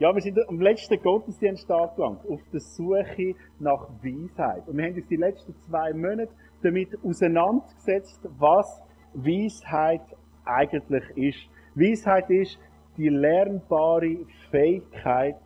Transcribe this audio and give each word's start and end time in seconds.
Ja, 0.00 0.12
wir 0.12 0.20
sind 0.20 0.36
am 0.48 0.60
letzten 0.60 1.00
Gottesdienst 1.00 1.70
angelangt, 1.70 2.28
auf 2.28 2.40
der 2.52 2.58
Suche 2.58 3.36
nach 3.60 3.88
Weisheit. 4.02 4.66
Und 4.66 4.76
wir 4.76 4.86
haben 4.86 4.94
uns 4.96 5.06
die 5.06 5.14
letzten 5.14 5.54
zwei 5.60 5.92
Monate 5.92 6.32
damit 6.64 6.98
auseinandergesetzt, 7.04 8.20
was 8.36 8.82
Weisheit 9.12 10.02
eigentlich 10.44 11.04
ist. 11.16 11.48
Weisheit 11.76 12.28
ist 12.28 12.58
die 12.96 13.08
lernbare 13.08 14.26
Fähigkeit, 14.50 15.36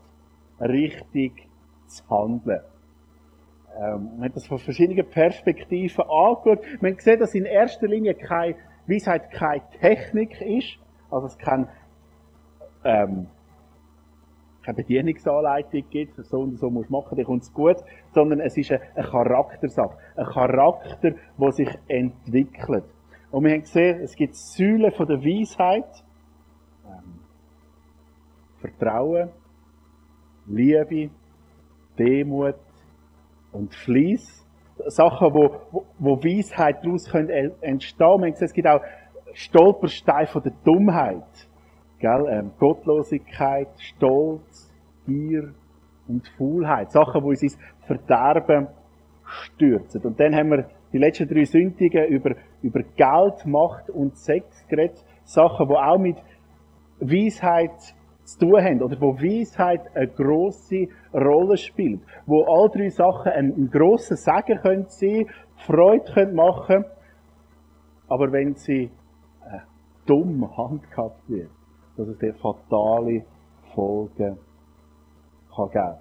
richtig 0.60 1.46
zu 1.86 2.08
handeln. 2.08 2.62
Ähm, 3.78 4.12
wir 4.16 4.24
haben 4.24 4.32
das 4.32 4.46
von 4.46 4.58
verschiedenen 4.58 5.06
Perspektiven 5.10 6.04
angeschaut. 6.04 6.64
Wir 6.80 6.88
haben 6.88 6.96
gesehen, 6.96 7.20
dass 7.20 7.34
in 7.34 7.44
erster 7.44 7.86
Linie 7.86 8.14
keine 8.14 8.56
Weisheit 8.86 9.30
keine 9.30 9.62
Technik 9.78 10.40
ist, 10.40 10.78
also 11.10 11.26
es 11.26 11.36
kann 11.36 11.68
ähm, 12.84 13.26
keine 14.68 14.76
Bedienungsanleitung 14.76 15.82
gibt, 15.88 16.16
so 16.26 16.40
und 16.40 16.58
so 16.58 16.68
musst 16.68 16.90
du 16.90 16.92
machen, 16.92 17.16
dann 17.16 17.24
kommt 17.24 17.42
es 17.42 17.52
gut, 17.54 17.76
sondern 18.12 18.40
es 18.40 18.54
ist 18.58 18.70
eine, 18.70 19.08
Charaktersache. 19.08 19.96
Ein 20.14 20.26
Charakter, 20.26 21.12
der 21.38 21.52
sich 21.52 21.70
entwickelt. 21.88 22.84
Und 23.30 23.44
wir 23.44 23.52
haben 23.52 23.60
gesehen, 23.62 24.00
es 24.02 24.14
gibt 24.14 24.34
Säulen 24.36 24.92
von 24.92 25.06
der 25.06 25.24
Weisheit, 25.24 26.04
ähm, 26.84 27.20
Vertrauen, 28.60 29.30
Liebe, 30.46 31.10
Demut 31.98 32.56
und 33.52 33.74
Fleiss. 33.74 34.44
Sachen, 34.86 35.34
wo, 35.34 35.60
wo, 35.72 35.86
wo 35.98 36.22
Weisheit 36.22 36.84
daraus 36.84 37.10
können 37.10 37.52
entstehen 37.62 38.20
können. 38.20 38.34
Es 38.38 38.52
gibt 38.52 38.68
auch 38.68 38.82
Stolpersteine 39.32 40.26
von 40.26 40.42
der 40.42 40.52
Dummheit. 40.62 41.48
Gell? 41.98 42.26
Ähm, 42.30 42.52
Gottlosigkeit, 42.58 43.68
Stolz, 43.78 44.67
Gier 45.08 45.54
und 46.06 46.28
Faulheit. 46.36 46.92
Sachen, 46.92 47.22
die 47.22 47.28
uns 47.28 47.42
ins 47.42 47.58
Verderben 47.86 48.68
stürzen. 49.24 50.02
Und 50.02 50.20
dann 50.20 50.34
haben 50.34 50.50
wir 50.50 50.70
die 50.92 50.98
letzten 50.98 51.28
drei 51.28 51.44
Sündigen 51.44 52.06
über, 52.06 52.34
über 52.62 52.82
Geld, 52.82 53.46
Macht 53.46 53.90
und 53.90 54.16
Sex 54.16 54.46
geredet. 54.68 55.04
Sachen, 55.24 55.68
die 55.68 55.74
auch 55.74 55.98
mit 55.98 56.16
Weisheit 57.00 57.94
zu 58.24 58.38
tun 58.38 58.62
haben. 58.62 58.82
Oder 58.82 59.00
wo 59.00 59.16
Weisheit 59.16 59.80
eine 59.96 60.08
grosse 60.08 60.88
Rolle 61.12 61.56
spielt. 61.56 62.00
Wo 62.26 62.44
all 62.44 62.68
drei 62.68 62.90
Sachen 62.90 63.32
einen, 63.32 63.54
einen 63.54 63.70
grossen 63.70 64.16
Segen 64.16 64.60
können 64.60 64.86
sein, 64.88 65.26
Freude 65.56 66.12
können 66.12 66.36
machen 66.36 66.84
aber 68.08 68.32
wenn 68.32 68.54
sie 68.54 68.84
äh, 69.44 69.58
dumm 70.06 70.56
handhabt 70.56 71.28
wird, 71.28 71.50
dass 71.96 72.08
es 72.08 72.18
dir 72.18 72.34
fatale 72.34 73.24
Folgen 73.74 74.38
kann 75.58 75.70
geben 75.70 75.96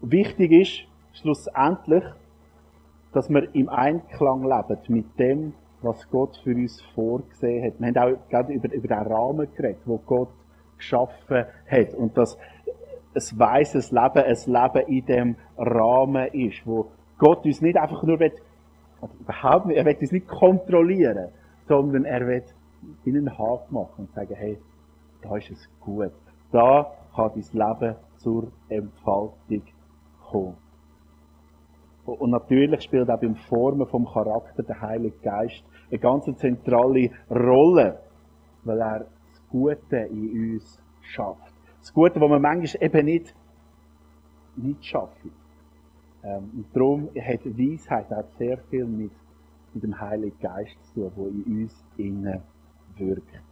Wichtig 0.00 0.52
ist 0.52 1.20
schlussendlich, 1.20 2.04
dass 3.12 3.30
wir 3.30 3.54
im 3.54 3.68
Einklang 3.68 4.42
leben 4.42 4.78
mit 4.88 5.18
dem, 5.18 5.54
was 5.82 6.08
Gott 6.10 6.36
für 6.42 6.54
uns 6.54 6.80
vorgesehen 6.94 7.64
hat. 7.64 7.80
Wir 7.80 7.88
haben 7.88 8.14
auch 8.14 8.28
gerade 8.28 8.52
über, 8.52 8.72
über 8.72 8.88
den 8.88 8.98
Rahmen 8.98 9.48
geredet, 9.54 9.80
wo 9.84 9.98
Gott 9.98 10.28
geschaffen 10.76 11.44
hat. 11.70 11.94
Und 11.94 12.16
dass 12.18 12.36
ein 13.14 13.38
weises 13.38 13.92
Leben 13.92 14.24
ein 14.24 14.36
Leben 14.46 14.88
in 14.88 15.06
dem 15.06 15.36
Rahmen 15.56 16.26
ist, 16.32 16.66
wo 16.66 16.90
Gott 17.18 17.44
uns 17.44 17.60
nicht 17.60 17.78
einfach 17.78 18.02
nur 18.02 18.18
will, 18.18 18.32
überhaupt 19.20 19.66
nicht, 19.66 19.76
er 19.76 19.84
will 19.84 19.96
uns 20.00 20.12
nicht 20.12 20.28
kontrollieren, 20.28 21.28
sondern 21.68 22.04
er 22.04 22.26
will 22.26 22.42
in 23.04 23.16
einen 23.16 23.38
Haken 23.38 23.74
machen 23.74 23.94
und 23.98 24.14
sagen, 24.14 24.34
hey, 24.34 24.58
da 25.22 25.36
ist 25.36 25.50
es 25.50 25.68
gut. 25.80 26.12
Da 26.50 26.92
kann 27.14 27.30
dein 27.34 27.44
Leben 27.52 27.96
zur 28.16 28.52
Entfaltung 28.68 29.62
kommen. 30.30 30.56
Und 32.06 32.30
natürlich 32.30 32.82
spielt 32.82 33.10
auch 33.10 33.20
beim 33.20 33.34
Formen 33.34 33.86
vom 33.86 34.06
Charakter 34.06 34.62
der 34.62 34.80
Heilige 34.80 35.16
Geist 35.22 35.64
eine 35.90 35.98
ganz 35.98 36.24
zentrale 36.38 37.10
Rolle, 37.30 38.00
weil 38.64 38.80
er 38.80 38.98
das 39.00 39.48
Gute 39.48 39.96
in 39.96 40.52
uns 40.52 40.82
schafft. 41.00 41.54
Das 41.80 41.92
Gute, 41.92 42.20
was 42.20 42.28
man 42.28 42.42
manchmal 42.42 42.82
eben 42.82 43.04
nicht, 43.06 43.34
nicht 44.56 44.84
schafft. 44.84 45.16
Ähm, 46.22 46.50
und 46.54 46.66
darum 46.74 47.08
hat 47.14 47.44
Weisheit 47.44 48.12
auch 48.12 48.24
sehr 48.38 48.58
viel 48.70 48.86
mit, 48.86 49.12
mit 49.72 49.82
dem 49.82 49.98
Heiligen 49.98 50.38
Geist 50.40 50.76
zu 50.92 51.10
tun, 51.10 51.12
der 51.16 51.26
in 51.26 51.62
uns 51.62 51.84
innen 51.96 52.42
wirkt. 52.96 53.42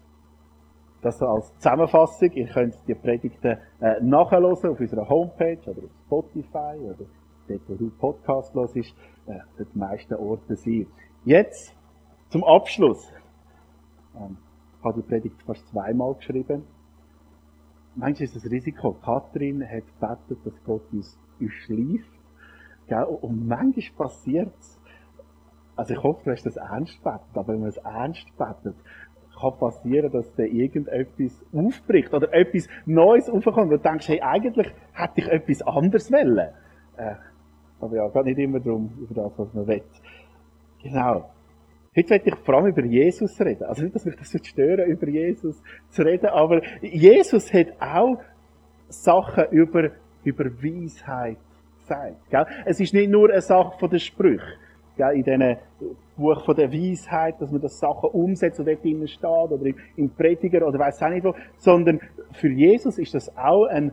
Das 1.03 1.19
so 1.19 1.27
als 1.27 1.53
Zusammenfassung. 1.57 2.31
Ihr 2.33 2.47
könnt 2.47 2.77
die 2.87 2.95
Predigten 2.95 3.59
äh, 3.81 4.01
nachhören 4.01 4.53
auf 4.53 4.63
unserer 4.81 5.09
Homepage 5.09 5.59
oder 5.67 5.83
auf 5.85 5.91
Spotify 6.07 6.79
oder 6.79 7.07
dort, 7.49 7.61
wo 7.69 7.75
du 7.75 7.91
Podcast 7.91 8.55
hörst, 8.55 8.77
äh, 8.77 9.39
die 9.59 9.79
meisten 9.79 10.15
Orte 10.15 10.55
sein. 10.55 10.87
Jetzt 11.25 11.77
zum 12.29 12.45
Abschluss. 12.45 13.13
Ähm, 14.17 14.39
ich 14.79 14.85
habe 14.85 15.03
die 15.03 15.09
Predigt 15.09 15.43
fast 15.43 15.67
zweimal 15.69 16.15
geschrieben. 16.15 16.65
Manchmal 17.95 18.25
ist 18.25 18.37
das 18.37 18.51
Risiko. 18.51 18.93
Kathrin 18.93 19.63
hat 19.63 19.85
gebetet, 20.01 20.47
dass 20.47 20.65
Gott 20.65 20.83
uns, 20.93 21.19
uns 21.41 21.53
schleift. 21.53 22.11
Gell? 22.87 23.05
Und 23.05 23.47
manchmal 23.47 24.07
passiert 24.07 24.55
es, 24.59 24.81
also 25.77 25.95
ich 25.95 26.03
hoffe, 26.03 26.23
du 26.25 26.31
hast 26.31 26.45
das 26.45 26.57
ernst 26.57 27.03
betet, 27.03 27.35
aber 27.35 27.55
wenn 27.55 27.61
man 27.61 27.69
es 27.71 27.77
ernst 27.79 28.27
betet, 28.37 28.77
kann 29.43 29.59
passieren, 29.59 30.11
dass 30.11 30.35
da 30.35 30.45
irgendetwas 30.45 31.45
aufbricht 31.53 32.15
oder 32.15 32.33
etwas 32.33 32.69
Neues 32.87 33.29
aufkommt 33.29 33.71
und 33.71 33.71
du 33.71 33.79
denkst, 33.79 34.09
hey, 34.09 34.21
eigentlich 34.23 34.73
hätte 34.93 35.21
ich 35.21 35.29
etwas 35.29 35.63
anderes 35.63 36.11
wollen. 36.11 36.49
Äh, 36.97 37.15
aber 37.81 37.97
ja, 37.97 38.09
geht 38.09 38.25
nicht 38.25 38.39
immer 38.39 38.61
darum, 38.61 38.91
über 39.01 39.23
das, 39.23 39.33
was 39.37 39.53
man 39.53 39.67
will. 39.67 39.83
Genau. 40.83 41.31
Heute 41.95 42.15
möchte 42.15 42.29
ich 42.31 42.37
vor 42.37 42.55
allem 42.55 42.67
über 42.69 42.85
Jesus 42.85 43.39
reden. 43.41 43.65
Also 43.65 43.83
nicht, 43.83 43.95
dass 43.95 44.07
mich 44.07 44.17
das 44.17 44.31
stören, 44.47 44.91
über 44.91 45.09
Jesus 45.09 45.63
zu 45.91 46.03
reden, 46.03 46.27
aber 46.27 46.63
Jesus 46.81 47.53
hat 47.53 47.69
auch 47.81 48.19
Sachen 48.89 49.45
über, 49.51 49.91
über 50.25 50.45
Weisheit 50.63 51.37
gesagt. 51.81 52.31
Gell? 52.31 52.47
Es 52.65 52.81
ist 52.81 52.95
nicht 52.95 53.11
nur 53.11 53.31
eine 53.31 53.43
Sache 53.43 53.79
von 53.79 53.91
den 53.91 53.99
Sprüchen. 53.99 54.55
Gell? 54.97 55.17
In 55.17 55.25
diesem 55.25 55.57
Buch 56.23 56.45
von 56.45 56.57
der 56.57 56.73
Weisheit, 56.73 57.41
dass 57.41 57.51
man 57.51 57.61
das 57.61 57.79
Sachen 57.79 58.11
umsetzt 58.11 58.59
und 58.59 58.67
dort 58.67 58.83
drinnen 58.83 59.09
steht, 59.09 59.25
oder 59.25 59.71
im 59.97 60.11
Prediger, 60.11 60.67
oder 60.67 60.79
weiß 60.79 61.03
auch 61.03 61.09
nicht 61.09 61.25
wo, 61.25 61.35
sondern 61.59 62.01
für 62.33 62.51
Jesus 62.51 62.99
ist 62.99 63.15
das 63.15 63.37
auch 63.37 63.67
ein 63.67 63.93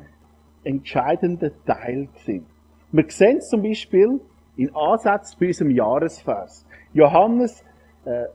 entscheidender 0.63 1.51
Teil 1.65 2.07
gewesen. 2.07 2.45
Wir 2.91 3.05
sehen 3.09 3.37
es 3.37 3.49
zum 3.49 3.61
Beispiel 3.61 4.19
in 4.57 4.75
Ansatz 4.75 5.35
bei 5.35 5.47
unserem 5.47 5.71
Jahresvers. 5.71 6.65
Johannes 6.93 7.63
äh, 8.05 8.25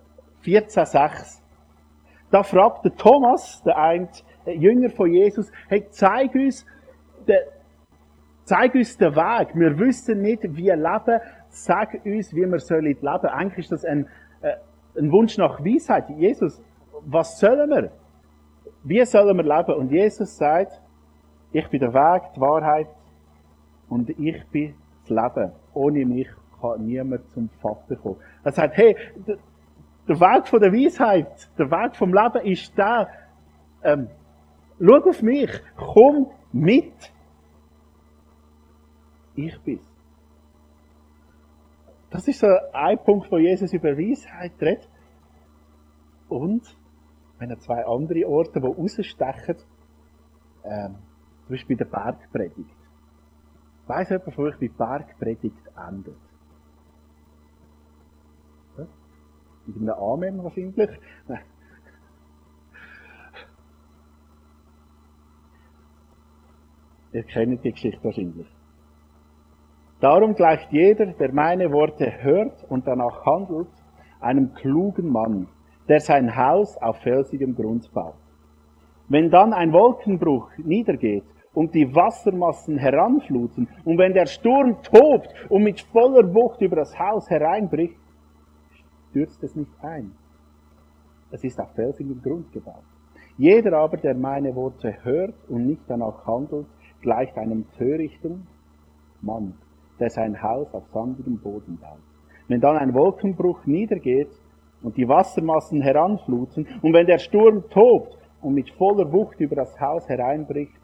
14,6. 0.45 1.41
Da 2.31 2.43
fragt 2.43 2.85
der 2.85 2.95
Thomas, 2.95 3.63
der 3.65 3.77
ein 3.77 4.09
Jünger 4.47 4.91
von 4.91 5.13
Jesus, 5.13 5.51
hey, 5.69 5.87
zeig 5.91 6.35
uns, 6.35 6.67
den, 7.27 7.39
zeig 8.45 8.75
uns 8.75 8.97
den 8.97 9.15
Weg. 9.15 9.55
Wir 9.55 9.79
wissen 9.79 10.21
nicht, 10.21 10.43
wie 10.43 10.71
leben. 10.71 11.21
Sag 11.55 12.05
uns, 12.05 12.35
wie 12.35 12.45
wir 12.45 12.59
sollen 12.59 12.85
leben. 12.85 13.07
Eigentlich 13.07 13.67
ist 13.67 13.73
das 13.73 13.85
ein, 13.85 14.09
äh, 14.43 14.57
ein 14.99 15.13
Wunsch 15.13 15.39
nach 15.39 15.61
Weisheit. 15.61 16.11
Jesus, 16.11 16.61
was 17.03 17.39
sollen 17.39 17.71
wir? 17.71 17.93
Wie 18.83 19.05
sollen 19.05 19.37
wir 19.37 19.45
leben? 19.45 19.75
Und 19.75 19.93
Jesus 19.93 20.37
sagt, 20.37 20.81
ich 21.53 21.69
bin 21.69 21.79
der 21.79 21.95
Weg, 21.95 22.33
die 22.35 22.41
Wahrheit 22.41 22.89
und 23.89 24.11
ich 24.11 24.45
bin 24.49 24.75
das 25.03 25.11
Leben. 25.11 25.53
Ohne 25.75 26.05
mich 26.05 26.29
kann 26.61 26.85
niemand 26.85 27.31
zum 27.31 27.49
Vater 27.63 27.95
kommen. 27.95 28.17
Er 28.43 28.51
sagt, 28.51 28.77
hey, 28.77 28.97
der 30.09 30.21
Weg 30.21 30.49
von 30.49 30.61
der 30.61 30.73
Weisheit, 30.73 31.49
der 31.57 31.71
Weg 31.71 31.95
vom 31.95 32.13
Leben 32.13 32.47
ist 32.47 32.77
der, 32.77 33.09
ähm, 33.85 34.09
schau 34.81 35.09
auf 35.09 35.23
mich, 35.23 35.51
komm 35.77 36.27
mit. 36.53 37.13
Ich 39.37 39.57
bin's. 39.61 39.94
Das 42.15 42.29
ist 42.29 42.39
so 42.39 42.47
ein 42.73 42.97
Punkt, 43.03 43.29
wo 43.33 43.39
Jesus 43.39 43.73
über 43.73 43.99
Weisheit 43.99 44.53
redet. 44.61 44.89
Und, 46.29 46.79
wenn 47.41 47.51
er 47.51 47.59
zwei 47.59 47.85
andere 47.85 48.29
Orte, 48.29 48.61
die 48.61 48.67
rausstechen, 48.69 49.57
ähm, 50.63 50.95
zum 51.43 51.49
Beispiel 51.49 51.77
bei 51.77 51.83
der 51.83 51.91
Bergpredigt. 51.91 52.77
Weiss 53.89 54.11
jemand 54.11 54.33
von 54.33 54.45
euch, 54.45 54.61
wie 54.61 54.69
die 54.69 54.75
Bergpredigt 54.75 55.67
endet? 55.77 56.15
Mit 59.67 59.77
einem 59.77 59.91
Amen 59.91 60.45
wahrscheinlich. 60.45 60.91
Ihr 67.13 67.25
kennt 67.25 67.65
die 67.65 67.73
Geschichte 67.73 68.05
wahrscheinlich. 68.05 68.47
Darum 70.05 70.35
gleicht 70.35 70.71
jeder, 70.71 71.07
der 71.07 71.33
meine 71.33 71.73
Worte 71.73 72.23
hört 72.23 72.63
und 72.69 72.87
danach 72.87 73.25
handelt, 73.25 73.71
einem 74.21 74.53
klugen 74.53 75.09
Mann, 75.09 75.49
der 75.89 75.99
sein 75.99 76.37
Haus 76.37 76.77
auf 76.77 76.99
felsigem 76.99 77.55
Grund 77.55 77.91
baut. 77.95 78.13
Wenn 79.09 79.31
dann 79.31 79.55
ein 79.55 79.73
Wolkenbruch 79.73 80.51
niedergeht 80.59 81.25
und 81.55 81.75
die 81.75 81.95
Wassermassen 81.95 82.77
heranfluten 82.77 83.67
und 83.87 83.97
wenn 83.97 84.13
der 84.13 84.27
Sturm 84.27 84.77
tobt 84.83 85.35
und 85.49 85.63
mit 85.63 85.81
voller 85.81 86.35
Wucht 86.35 86.61
über 86.61 86.77
das 86.77 86.99
Haus 86.99 87.31
hereinbricht, 87.31 87.97
stürzt 89.09 89.43
es 89.43 89.57
nicht 89.57 89.73
ein. 89.81 90.13
Es 91.31 91.43
ist 91.45 91.59
auf 91.59 91.73
felsigem 91.73 92.21
Grund 92.21 92.53
gebaut. 92.53 92.85
Jeder 93.39 93.79
aber, 93.79 93.97
der 93.97 94.15
meine 94.15 94.55
Worte 94.55 95.03
hört 95.03 95.49
und 95.49 95.67
nicht 95.67 95.85
danach 95.89 96.27
handelt, 96.27 96.67
gleicht 97.01 97.39
einem 97.39 97.65
törichten 97.79 98.47
Mann, 99.23 99.55
der 99.99 100.11
sein 100.11 100.43
Haus 100.43 100.73
auf 100.75 100.87
sandigem 100.93 101.39
Boden 101.39 101.79
baut. 101.79 101.99
Wenn 102.49 102.61
dann 102.61 102.77
ein 102.77 102.95
Wolkenbruch 102.95 103.65
niedergeht 103.67 104.31
und 104.83 104.97
die 104.97 105.09
Wassermassen 105.09 105.81
heranfluten 105.81 106.67
und 106.83 106.93
wenn 106.93 107.07
der 107.07 107.19
Sturm 107.19 107.69
tobt 107.71 108.19
und 108.43 108.55
mit 108.55 108.71
voller 108.71 109.11
Wucht 109.13 109.41
über 109.41 109.57
das 109.57 109.81
Haus 109.81 110.09
hereinbricht, 110.09 110.75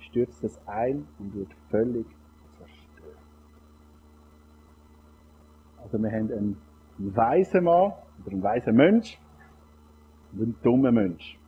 stürzt 0.00 0.44
es 0.44 0.60
ein 0.66 1.06
und 1.18 1.34
wird 1.34 1.48
völlig 1.70 2.06
zerstört. 2.58 3.18
Also 5.82 5.98
wir 5.98 6.10
haben 6.10 6.32
einen 6.32 6.56
weisen 6.98 7.64
Mann 7.64 7.92
oder 8.24 8.32
einen 8.32 8.42
weisen 8.42 8.76
Mensch 8.76 9.18
und 10.32 10.42
einen 10.42 10.56
dummen 10.62 10.94
Mensch. 10.94 11.38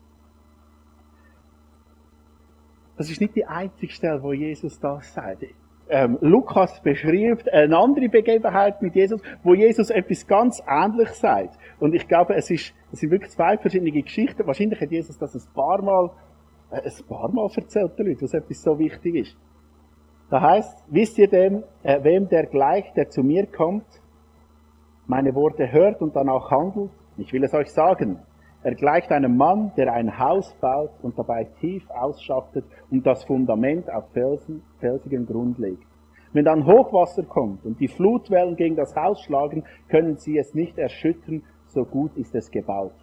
Das 2.97 3.09
ist 3.11 3.21
nicht 3.21 3.37
die 3.37 3.47
einzige 3.47 3.93
Stelle, 3.93 4.23
wo 4.23 4.33
Jesus 4.33 4.81
das 4.81 5.15
sagt. 5.15 5.45
Ähm, 5.91 6.19
Lukas 6.21 6.81
beschreibt 6.83 7.51
eine 7.53 7.77
andere 7.77 8.09
Begebenheit 8.09 8.83
mit 8.83 8.95
Jesus, 8.95 9.23
wo 9.43 9.55
Jesus 9.55 9.89
etwas 9.89 10.27
ganz 10.27 10.63
Ähnliches 10.69 11.21
sagt. 11.21 11.59
Und 11.81 11.95
ich 11.95 12.07
glaube, 12.07 12.35
es, 12.35 12.51
ist, 12.51 12.75
es 12.93 13.01
sind 13.01 13.11
wirklich 13.11 13.31
zwei 13.31 13.57
verschiedene 13.57 13.91
Geschichten. 13.91 14.47
Wahrscheinlich 14.47 14.81
hat 14.81 14.91
Jesus 14.91 15.19
das 15.19 15.35
ein 15.35 15.55
paar 15.55 15.81
Mal, 15.83 16.11
äh, 16.71 16.83
ein 16.83 17.07
paar 17.09 17.31
Mal 17.33 17.49
erzählt, 17.57 17.99
den 17.99 18.21
was 18.21 18.35
etwas 18.35 18.63
so 18.63 18.79
wichtig 18.79 19.15
ist. 19.15 19.37
Da 20.31 20.43
heißt, 20.43 20.85
wisst 20.89 21.17
ihr 21.19 21.29
dem, 21.29 21.65
äh, 21.83 22.03
wem 22.03 22.29
der 22.29 22.47
gleich, 22.47 22.93
der 22.93 23.09
zu 23.09 23.23
mir 23.23 23.47
kommt, 23.47 23.87
meine 25.07 25.35
Worte 25.35 25.73
hört 25.73 26.03
und 26.03 26.15
danach 26.15 26.51
handelt? 26.51 26.91
Ich 27.17 27.33
will 27.33 27.43
es 27.45 27.55
euch 27.55 27.73
sagen. 27.73 28.19
Er 28.65 28.75
gleicht 28.75 29.13
einem 29.13 29.37
Mann, 29.37 29.71
der 29.77 29.93
ein 29.93 30.19
Haus 30.19 30.53
baut 30.61 30.91
und 31.03 31.17
dabei 31.17 31.45
tief 31.61 31.89
ausschachtet 31.91 32.65
und 32.91 33.07
das 33.07 33.23
Fundament 33.23 33.89
auf 33.93 34.11
Felsen, 34.13 34.63
felsigen 34.81 35.27
Grund 35.27 35.59
legt. 35.59 35.87
Wenn 36.33 36.45
dann 36.45 36.67
Hochwasser 36.67 37.23
kommt 37.23 37.65
und 37.65 37.79
die 37.79 37.87
Flutwellen 37.87 38.57
gegen 38.57 38.75
das 38.75 38.97
Haus 38.97 39.23
schlagen, 39.23 39.65
können 39.89 40.17
sie 40.17 40.37
es 40.37 40.55
nicht 40.55 40.77
erschüttern, 40.77 41.43
so 41.67 41.85
gut 41.85 42.17
ist 42.17 42.35
es 42.35 42.51
gebaut. 42.51 42.95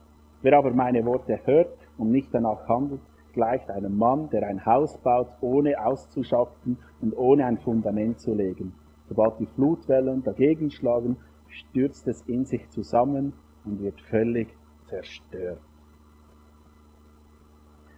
Wer 0.41 0.57
aber 0.57 0.71
meine 0.71 1.05
Worte 1.05 1.39
hört 1.45 1.69
und 1.97 2.11
nicht 2.11 2.33
danach 2.33 2.67
handelt, 2.67 3.01
gleicht 3.31 3.69
einem 3.71 3.97
Mann, 3.97 4.29
der 4.31 4.45
ein 4.47 4.65
Haus 4.65 4.97
baut, 4.97 5.29
ohne 5.39 5.83
auszuschachten 5.83 6.77
und 7.01 7.17
ohne 7.17 7.45
ein 7.45 7.59
Fundament 7.59 8.19
zu 8.19 8.33
legen. 8.33 8.73
Sobald 9.07 9.39
die 9.39 9.45
Flutwellen 9.45 10.21
dagegen 10.21 10.69
schlagen, 10.69 11.15
stürzt 11.47 12.07
es 12.09 12.21
in 12.27 12.43
sich 12.43 12.69
zusammen 12.69 13.33
und 13.63 13.81
wird 13.81 14.01
völlig 14.01 14.49
zerstört. 14.95 15.61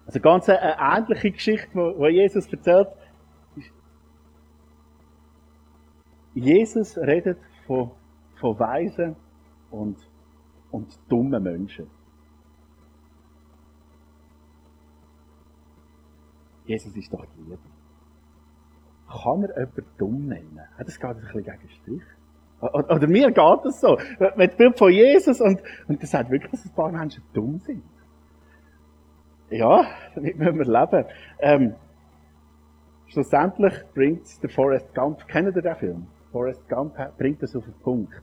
Also 0.05 0.19
ganz 0.19 0.47
eine 0.49 0.77
ähnliche 0.79 1.31
Geschichte, 1.31 1.69
wo, 1.73 2.07
Jesus 2.07 2.51
erzählt. 2.51 2.88
Jesus 6.33 6.97
redet 6.97 7.39
von, 7.65 7.91
von 8.39 8.57
Weisen 8.59 9.15
und, 9.71 9.97
und 10.71 10.97
dummen 11.09 11.44
Menschen. 11.44 11.89
Jesus 16.65 16.95
ist 16.95 17.11
doch 17.11 17.25
die 17.25 17.41
Liebe. 17.41 17.59
Kann 19.07 19.44
er 19.44 19.59
jemanden 19.59 19.85
dumm 19.97 20.27
nennen? 20.27 20.59
Das 20.77 20.99
geht 20.99 21.09
ein 21.09 21.19
bisschen 21.19 21.44
gegen 21.44 21.69
Strich. 21.69 22.03
Oder 22.59 23.07
mir 23.07 23.31
geht 23.31 23.65
es 23.65 23.81
so. 23.81 23.98
Mit 24.36 24.57
Bild 24.57 24.77
von 24.77 24.92
Jesus 24.92 25.39
und, 25.42 25.62
und 25.88 26.01
das 26.01 26.12
sagt 26.12 26.31
wirklich, 26.31 26.51
dass 26.51 26.65
ein 26.65 26.71
paar 26.71 26.92
Menschen 26.92 27.24
dumm 27.33 27.59
sind. 27.59 27.83
Ja, 29.50 29.86
damit 30.15 30.38
müssen 30.38 30.59
wir 30.59 30.65
leben. 30.65 31.06
Ähm, 31.39 31.75
schlussendlich 33.07 33.74
bringt 33.94 34.44
der 34.44 34.50
Forrest 34.50 34.94
Gump, 34.94 35.27
kennt 35.27 35.56
ihr 35.56 35.62
den 35.62 35.75
Film? 35.75 36.07
Forrest 36.31 36.68
Gump 36.68 36.95
bringt 37.18 37.42
das 37.42 37.56
auf 37.56 37.63
den 37.63 37.74
Punkt. 37.75 38.21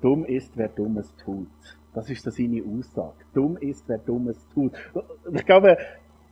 Dumm 0.00 0.24
ist, 0.24 0.56
wer 0.56 0.68
Dummes 0.68 1.14
tut. 1.16 1.48
Das 1.94 2.08
ist 2.10 2.24
seine 2.24 2.62
Aussage. 2.62 3.16
Dumm 3.34 3.56
ist, 3.56 3.88
wer 3.88 3.98
Dummes 3.98 4.46
tut. 4.54 4.72
Ich 5.32 5.44
glaube, 5.44 5.76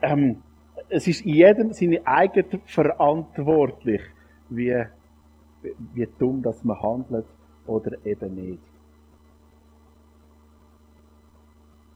ähm, 0.03 0.43
es 0.89 1.07
ist 1.09 1.25
jedem 1.25 1.73
seine 1.73 2.07
eigene 2.07 2.61
verantwortlich, 2.67 4.03
wie 4.51 4.85
wie 5.95 6.09
dumm 6.19 6.43
dass 6.43 6.63
man 6.65 6.81
handelt 6.81 7.27
oder 7.67 7.93
eben 8.05 8.35
nicht. 8.35 8.63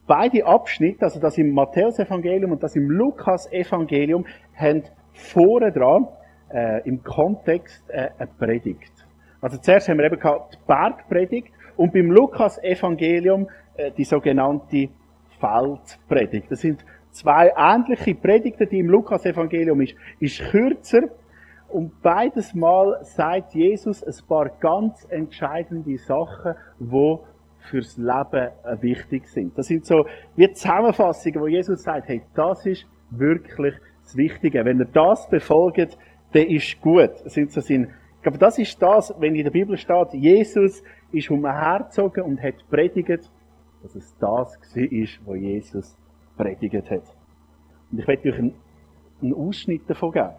Beide 0.07 0.47
Abschnitte, 0.47 1.03
also 1.03 1.21
das 1.21 1.37
im 1.37 1.53
Matthäus-Evangelium 1.53 2.53
und 2.53 2.63
das 2.63 2.75
im 2.75 2.91
Lukas-Evangelium, 2.91 4.25
haben 4.55 4.83
vorne 5.13 5.71
dran 5.71 6.09
äh, 6.51 6.89
im 6.89 7.03
Kontext 7.03 7.85
äh, 7.89 8.09
eine 8.19 8.31
Predigt. 8.39 8.93
Also 9.41 9.59
zuerst 9.59 9.89
haben 9.89 9.99
wir 9.99 10.07
eben 10.07 10.19
gehabt 10.19 10.55
die 10.55 10.67
Bergpredigt 10.67 11.53
und 11.77 11.93
beim 11.93 12.11
Lukas-Evangelium 12.11 13.49
äh, 13.77 13.93
die 13.93 14.05
sogenannte 14.05 14.89
Feldpredigt. 15.39 16.51
Das 16.51 16.61
sind 16.61 16.85
zwei 17.11 17.53
ähnliche 17.57 18.15
Predigten, 18.15 18.69
die 18.69 18.79
im 18.79 18.89
Lukas-Evangelium 18.89 19.81
ist, 19.83 19.95
ist 20.21 20.41
kürzer, 20.51 21.03
und 21.69 22.01
beides 22.03 22.55
Mal 22.55 22.99
sagt 23.03 23.55
Jesus 23.55 24.03
ein 24.03 24.27
paar 24.27 24.49
ganz 24.61 25.07
entscheidende 25.11 25.99
Sachen, 25.99 26.55
wo 26.79 27.25
fürs 27.59 27.97
Leben 27.97 28.49
äh, 28.65 28.81
wichtig 28.81 29.29
sind. 29.29 29.57
Das 29.57 29.67
sind 29.67 29.85
so 29.85 30.07
wie 30.37 30.51
Zusammenfassungen, 30.53 31.41
wo 31.41 31.47
Jesus 31.47 31.83
sagt, 31.83 32.09
hey, 32.09 32.23
das 32.35 32.65
ist 32.65 32.87
wirklich 33.11 33.75
das 34.03 34.17
Wichtige. 34.17 34.65
Wenn 34.65 34.79
ihr 34.79 34.87
das 34.87 35.29
befolgt, 35.29 35.99
dann 36.33 36.47
ist 36.47 36.81
gut. 36.81 37.11
Das 37.25 37.35
sind 37.35 37.53
so 37.53 37.61
sein, 37.61 37.91
ich 38.17 38.23
glaube, 38.23 38.39
das 38.39 38.59
ist 38.59 38.81
das, 38.83 39.15
wenn 39.19 39.35
in 39.35 39.45
der 39.45 39.51
Bibel 39.51 39.77
steht, 39.77 40.13
Jesus 40.15 40.83
ist 41.13 41.31
umhergezogen 41.31 42.25
und 42.25 42.43
hat 42.43 42.55
predigt, 42.71 43.31
dass 43.83 43.95
es 43.95 44.17
das 44.19 44.59
war, 44.59 45.27
wo 45.27 45.35
Jesus 45.35 45.97
predigt 46.37 46.91
hat. 46.91 47.03
Und 47.93 48.01
ich 48.01 48.09
werde 48.09 48.29
euch 48.31 48.39
einen 48.39 49.35
Ausschnitt 49.35 49.89
davon 49.89 50.13
geben. 50.13 50.33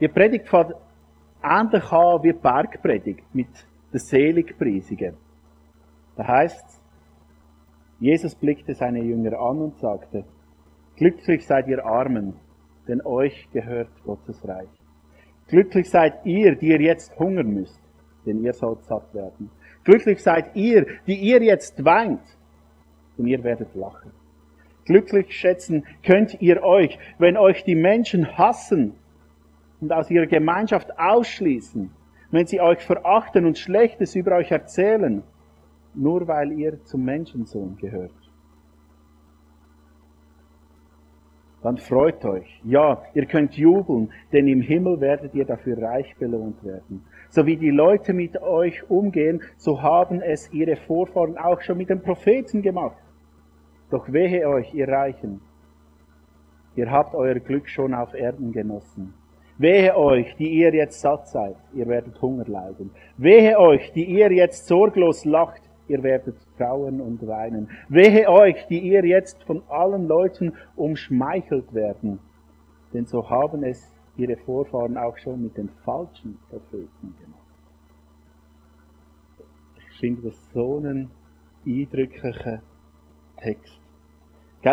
Die 0.00 0.08
Predigt 0.08 0.48
fängt 0.48 0.74
ähnlich 1.42 1.92
an 1.92 2.22
wie 2.22 2.32
die 2.32 2.38
Bergpredigt 2.38 3.34
mit 3.34 3.48
den 3.92 3.98
Seligpreisungen. 4.00 5.14
Da 6.16 6.26
heißt 6.26 6.80
Jesus 8.00 8.34
blickte 8.34 8.74
seine 8.74 9.00
Jünger 9.02 9.38
an 9.38 9.58
und 9.58 9.78
sagte, 9.78 10.24
Glücklich 10.96 11.46
seid 11.46 11.66
ihr 11.68 11.84
Armen, 11.84 12.34
denn 12.86 13.00
euch 13.04 13.48
gehört 13.52 13.90
Gottes 14.04 14.46
Reich. 14.46 14.68
Glücklich 15.48 15.90
seid 15.90 16.24
ihr, 16.24 16.54
die 16.54 16.68
ihr 16.68 16.80
jetzt 16.80 17.18
hungern 17.18 17.48
müsst, 17.48 17.80
denn 18.26 18.42
ihr 18.42 18.52
sollt 18.52 18.84
satt 18.84 19.12
werden. 19.14 19.50
Glücklich 19.84 20.22
seid 20.22 20.54
ihr, 20.54 20.86
die 21.06 21.16
ihr 21.16 21.42
jetzt 21.42 21.84
weint, 21.84 22.22
denn 23.18 23.26
ihr 23.26 23.42
werdet 23.42 23.74
lachen. 23.74 24.12
Glücklich 24.84 25.32
schätzen 25.32 25.84
könnt 26.04 26.40
ihr 26.40 26.62
euch, 26.62 26.98
wenn 27.18 27.36
euch 27.36 27.64
die 27.64 27.74
Menschen 27.74 28.38
hassen 28.38 28.94
und 29.80 29.92
aus 29.92 30.10
ihrer 30.10 30.26
Gemeinschaft 30.26 30.98
ausschließen, 30.98 31.90
wenn 32.30 32.46
sie 32.46 32.60
euch 32.60 32.84
verachten 32.84 33.44
und 33.46 33.58
Schlechtes 33.58 34.14
über 34.14 34.36
euch 34.36 34.50
erzählen, 34.50 35.22
nur 35.94 36.26
weil 36.26 36.52
ihr 36.52 36.82
zum 36.84 37.04
Menschensohn 37.04 37.76
gehört. 37.76 38.12
Dann 41.62 41.78
freut 41.78 42.22
euch. 42.26 42.60
Ja, 42.62 43.02
ihr 43.14 43.24
könnt 43.24 43.54
jubeln, 43.56 44.12
denn 44.32 44.46
im 44.48 44.60
Himmel 44.60 45.00
werdet 45.00 45.34
ihr 45.34 45.46
dafür 45.46 45.80
reich 45.80 46.14
belohnt 46.16 46.62
werden. 46.62 47.06
So 47.30 47.46
wie 47.46 47.56
die 47.56 47.70
Leute 47.70 48.12
mit 48.12 48.36
euch 48.42 48.90
umgehen, 48.90 49.40
so 49.56 49.80
haben 49.80 50.20
es 50.20 50.52
ihre 50.52 50.76
Vorfahren 50.76 51.38
auch 51.38 51.62
schon 51.62 51.78
mit 51.78 51.88
den 51.88 52.02
Propheten 52.02 52.60
gemacht. 52.60 53.02
Doch 53.90 54.12
wehe 54.12 54.46
euch, 54.46 54.74
ihr 54.74 54.88
Reichen. 54.88 55.40
Ihr 56.76 56.90
habt 56.90 57.14
euer 57.14 57.36
Glück 57.36 57.66
schon 57.68 57.94
auf 57.94 58.12
Erden 58.12 58.52
genossen. 58.52 59.14
Wehe 59.56 59.96
euch, 59.96 60.34
die 60.36 60.48
ihr 60.48 60.74
jetzt 60.74 61.00
satt 61.00 61.28
seid, 61.28 61.56
ihr 61.74 61.86
werdet 61.86 62.20
Hunger 62.20 62.44
leiden. 62.46 62.90
Wehe 63.16 63.58
euch, 63.58 63.92
die 63.92 64.04
ihr 64.04 64.32
jetzt 64.32 64.66
sorglos 64.66 65.24
lacht, 65.24 65.62
ihr 65.86 66.02
werdet 66.02 66.36
trauern 66.58 67.00
und 67.00 67.24
weinen. 67.26 67.70
Wehe 67.88 68.28
euch, 68.28 68.66
die 68.66 68.80
ihr 68.80 69.04
jetzt 69.04 69.42
von 69.44 69.62
allen 69.68 70.08
Leuten 70.08 70.54
umschmeichelt 70.74 71.72
werden, 71.72 72.18
denn 72.92 73.06
so 73.06 73.28
haben 73.30 73.62
es 73.62 73.92
ihre 74.16 74.36
Vorfahren 74.36 74.96
auch 74.96 75.16
schon 75.18 75.42
mit 75.42 75.56
den 75.56 75.68
falschen 75.84 76.38
Propheten 76.48 77.14
gemacht. 77.20 77.40
Ich 79.92 80.00
finde 80.00 80.22
das 80.22 80.50
so 80.52 80.78
einen 80.78 81.10
eindrücklichen 81.66 82.60
Text. 83.36 83.80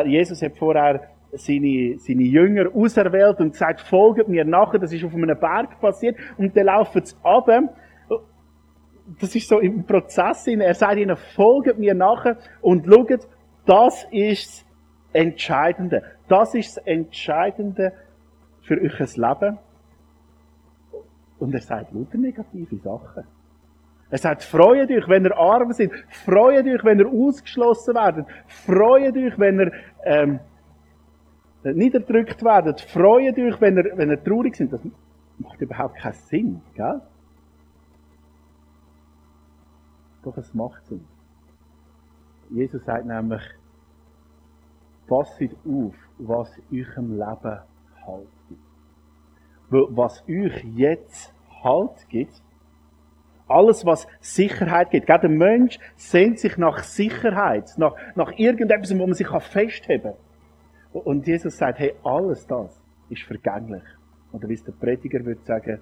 Jesus 0.06 0.42
hat 0.42 0.58
vorher 0.58 1.08
seine, 1.34 1.98
seine 2.00 2.24
Jünger 2.24 2.74
auserwählt 2.74 3.40
und 3.40 3.52
gesagt, 3.52 3.82
folgt 3.82 4.28
mir 4.28 4.46
nachher. 4.46 4.80
Das 4.80 4.94
ist 4.94 5.04
auf 5.04 5.14
einem 5.14 5.38
Berg 5.40 5.80
passiert. 5.80 6.18
Und 6.38 6.56
dann 6.56 6.66
laufen 6.66 7.04
sie 7.04 7.16
ab. 7.24 7.50
Das 9.20 9.36
ist 9.36 9.48
so 9.48 9.60
im 9.60 9.86
Prozess. 9.86 10.48
Er 10.48 10.74
sagt 10.74 10.98
ihnen, 10.98 11.18
folgt 11.36 11.78
mir 11.78 11.94
nachher 11.94 12.38
und 12.62 12.86
schaut, 12.86 13.28
das 13.66 14.08
ist 14.12 14.66
das 15.14 15.22
Entscheidende. 15.22 16.04
Das 16.28 16.56
ist 16.56 16.78
das 16.78 16.86
Entscheidende 16.86 17.94
für 18.62 18.82
euch 18.82 19.18
Leben. 19.18 19.58
Und 21.40 21.54
er 21.54 21.62
sagt 21.62 21.92
lauter 21.92 22.18
negative 22.18 22.78
Sachen. 22.78 23.24
Er 24.12 24.18
sagt, 24.18 24.44
freut 24.44 24.92
euch, 24.92 25.08
wenn 25.08 25.26
ihr 25.26 25.36
arm 25.38 25.72
seid. 25.72 25.92
Freut 26.10 26.66
euch, 26.68 26.84
wenn 26.84 27.00
ihr 27.00 27.08
ausgeschlossen 27.08 27.96
werdet. 27.96 28.28
Freut 28.46 29.16
euch, 29.16 29.40
wenn 29.40 29.60
ihr 29.60 29.72
ähm, 30.04 30.40
niederdrückt 31.64 32.44
werdet. 32.44 32.82
Freut 32.82 33.38
euch, 33.38 33.62
wenn 33.62 33.78
ihr, 33.78 33.92
wenn 33.96 34.10
ihr 34.10 34.24
traurig 34.24 34.56
seid. 34.56 34.74
Das 34.74 34.82
macht 35.38 35.62
überhaupt 35.62 35.96
keinen 35.98 36.14
Sinn, 36.14 36.62
gell? 36.74 37.02
Doch 40.24 40.38
es 40.38 40.54
macht 40.54 40.86
Sinn. 40.86 41.06
Jesus 42.50 42.84
sagt 42.84 43.06
nämlich, 43.06 43.42
passt 45.08 45.42
auf, 45.66 45.96
was 46.18 46.52
eurem 46.72 47.12
Leben 47.18 47.60
Halt 48.06 48.28
gibt. 48.50 48.62
Weil 49.70 49.86
was 49.90 50.24
euch 50.28 50.64
jetzt 50.76 51.34
Halt 51.64 52.10
gibt, 52.10 52.42
alles, 53.48 53.86
was 53.86 54.08
Sicherheit 54.20 54.90
gibt. 54.90 55.08
Gerade 55.08 55.28
der 55.28 55.38
Mensch 55.38 55.78
sehnt 55.96 56.40
sich 56.40 56.58
nach 56.58 56.84
Sicherheit, 56.84 57.70
nach, 57.78 57.94
nach 58.16 58.32
irgendetwas, 58.38 58.98
wo 58.98 59.06
man 59.06 59.14
sich 59.14 59.28
festheben 59.28 60.14
kann. 60.14 60.31
Und 60.94 61.26
Jesus 61.26 61.58
sagt, 61.58 61.80
hey, 61.80 61.94
alles 62.04 62.46
das 62.48 62.82
ist 63.10 63.24
vergänglich. 63.24 63.84
Oder 64.32 64.48
wie 64.50 64.54
es 64.54 64.64
der 64.64 64.74
Prediger 64.74 65.24
würde 65.26 65.42
sagen, 65.44 65.80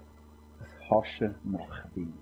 das 0.59 0.89
Haschen 0.89 1.35
nach 1.43 1.85
Wind. 1.95 2.13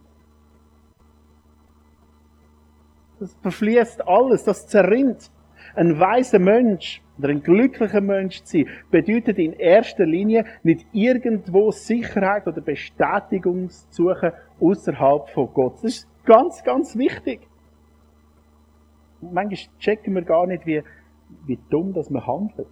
Das 3.20 3.34
verfließt 3.42 4.08
alles, 4.08 4.44
das 4.44 4.68
zerrinnt. 4.68 5.32
Ein 5.76 6.00
weiser 6.00 6.40
Mensch 6.40 7.02
oder 7.18 7.30
ein 7.30 7.42
glücklicher 7.42 8.02
Mensch 8.02 8.44
zu 8.44 8.60
sein, 8.60 8.68
bedeutet 8.92 9.38
in 9.40 9.54
erster 9.54 10.06
Linie 10.06 10.46
nicht 10.64 10.86
irgendwo 10.92 11.72
Sicherheit 11.72 12.48
oder 12.48 12.62
Bestätigung 12.62 13.70
zu 13.70 13.88
suchen 13.92 14.32
außerhalb 14.60 15.30
von 15.30 15.52
Gott. 15.54 15.76
Das 15.76 15.84
ist 15.84 16.26
ganz, 16.26 16.64
ganz 16.64 16.96
wichtig. 16.96 17.42
manchmal 19.22 19.58
checken 19.80 20.14
wir 20.14 20.22
gar 20.24 20.46
nicht, 20.46 20.66
wie, 20.66 20.84
wie 21.46 21.60
dumm 21.70 21.94
das 21.94 22.10
man 22.10 22.26
handelt. 22.26 22.68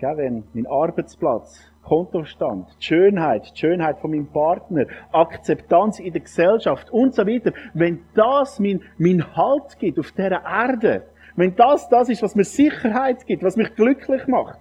Gell, 0.00 0.16
wenn 0.16 0.44
mein 0.54 0.66
Arbeitsplatz, 0.66 1.60
Kontostand, 1.82 2.74
die 2.80 2.84
Schönheit, 2.86 3.52
die 3.54 3.58
Schönheit 3.58 3.98
von 3.98 4.12
meinem 4.12 4.28
Partner, 4.28 4.86
Akzeptanz 5.12 5.98
in 5.98 6.14
der 6.14 6.22
Gesellschaft 6.22 6.90
und 6.90 7.14
so 7.14 7.26
weiter, 7.26 7.52
wenn 7.74 8.00
das 8.14 8.58
mein, 8.58 8.80
mein 8.96 9.36
Halt 9.36 9.78
gibt 9.78 9.98
auf 9.98 10.10
dieser 10.12 10.42
Erde, 10.42 11.06
wenn 11.36 11.54
das 11.54 11.90
das 11.90 12.08
ist, 12.08 12.22
was 12.22 12.34
mir 12.34 12.44
Sicherheit 12.44 13.26
gibt, 13.26 13.42
was 13.42 13.56
mich 13.56 13.74
glücklich 13.74 14.26
macht, 14.26 14.58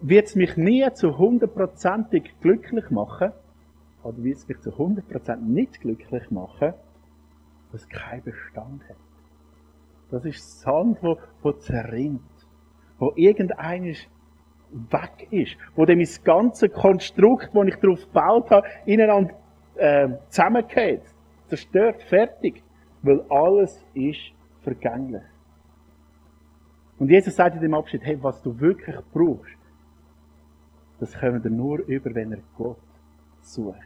wird 0.00 0.26
es 0.26 0.36
mich 0.36 0.56
nie 0.56 0.90
zu 0.94 1.18
hundertprozentig 1.18 2.40
glücklich 2.40 2.90
machen, 2.90 3.32
oder 4.02 4.24
wird 4.24 4.38
es 4.38 4.48
mich 4.48 4.60
zu 4.60 4.78
hundertprozentig 4.78 5.48
nicht 5.48 5.80
glücklich 5.82 6.30
machen, 6.30 6.72
was 7.72 7.86
keinen 7.90 8.22
Bestand 8.22 8.88
hat. 8.88 8.96
Das 10.10 10.24
ist 10.24 10.60
Sand, 10.60 11.02
wo, 11.02 11.18
wo 11.42 11.52
zerrinnt, 11.52 12.22
wo 12.98 13.12
irgendeines 13.16 13.98
weg 14.70 15.28
ist, 15.30 15.56
wo 15.76 15.84
dem 15.84 16.00
das 16.00 16.22
ganze 16.22 16.68
Konstrukt, 16.68 17.50
das 17.52 17.66
ich 17.66 17.76
darauf 17.76 18.00
gebaut 18.00 18.50
habe, 18.50 18.66
ineinander 18.86 19.34
äh, 19.76 20.08
zusammengeht, 20.28 21.02
zerstört, 21.48 22.02
fertig, 22.02 22.62
weil 23.02 23.24
alles 23.28 23.84
ist 23.94 24.32
vergänglich. 24.62 25.22
Und 26.98 27.10
Jesus 27.10 27.36
sagt 27.36 27.56
in 27.56 27.62
dem 27.62 27.74
Abschnitt, 27.74 28.04
hey, 28.04 28.20
was 28.22 28.40
du 28.42 28.58
wirklich 28.58 28.96
brauchst, 29.12 29.58
das 31.00 31.12
können 31.12 31.42
wir 31.42 31.50
nur 31.50 31.80
über, 31.80 32.14
wenn 32.14 32.32
er 32.32 32.38
Gott 32.56 32.78
sucht. 33.42 33.78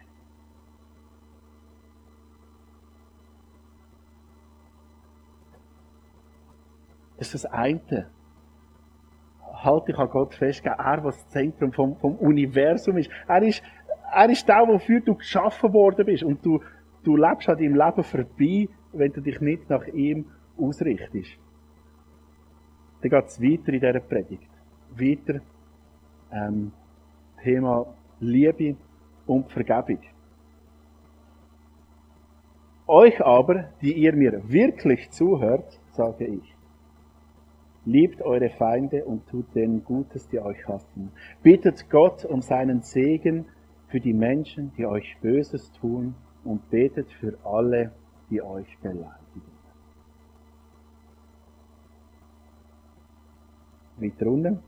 Das 7.16 7.34
ist 7.34 7.44
das 7.44 7.52
eine. 7.52 8.08
Halt 9.62 9.88
dich 9.88 9.98
an 9.98 10.08
Gott 10.08 10.34
fest, 10.34 10.64
er, 10.64 11.00
was 11.02 11.16
das 11.16 11.28
Zentrum 11.30 11.72
vom, 11.72 11.96
vom 11.96 12.16
Universum 12.16 12.96
ist. 12.98 13.10
Er 13.26 13.42
ist, 13.42 13.62
er 14.12 14.30
ist 14.30 14.48
der, 14.48 14.66
wofür 14.66 15.00
du 15.00 15.14
geschaffen 15.14 15.72
worden 15.72 16.06
bist. 16.06 16.22
Und 16.22 16.44
du, 16.44 16.60
du 17.02 17.16
lebst 17.16 17.48
an 17.48 17.58
deinem 17.58 17.74
Leben 17.74 18.04
vorbei, 18.04 18.68
wenn 18.92 19.12
du 19.12 19.20
dich 19.20 19.40
nicht 19.40 19.68
nach 19.68 19.86
ihm 19.88 20.26
ausrichtest. 20.56 21.38
Dann 23.00 23.10
geht 23.10 23.26
es 23.26 23.40
weiter 23.40 23.72
in 23.72 23.80
dieser 23.80 24.00
Predigt. 24.00 24.50
Weiter, 24.90 25.40
ähm, 26.32 26.72
Thema 27.42 27.86
Liebe 28.20 28.76
und 29.26 29.50
Vergebung. 29.50 30.00
Euch 32.86 33.20
aber, 33.24 33.70
die 33.82 33.92
ihr 33.92 34.14
mir 34.14 34.40
wirklich 34.50 35.10
zuhört, 35.10 35.78
sage 35.90 36.24
ich, 36.24 36.54
liebt 37.88 38.20
eure 38.20 38.50
Feinde 38.50 39.06
und 39.06 39.26
tut 39.28 39.54
denen 39.54 39.82
Gutes, 39.82 40.28
die 40.28 40.38
euch 40.40 40.68
hassen. 40.68 41.10
Bittet 41.42 41.88
Gott 41.88 42.22
um 42.26 42.42
seinen 42.42 42.82
Segen 42.82 43.46
für 43.88 43.98
die 43.98 44.12
Menschen, 44.12 44.72
die 44.76 44.84
euch 44.84 45.16
Böses 45.22 45.72
tun 45.72 46.14
und 46.44 46.68
betet 46.68 47.10
für 47.12 47.38
alle, 47.44 47.92
die 48.28 48.42
euch 48.42 48.78
beleidigen. 48.82 49.16
Weiter 53.96 54.26
unten. 54.26 54.58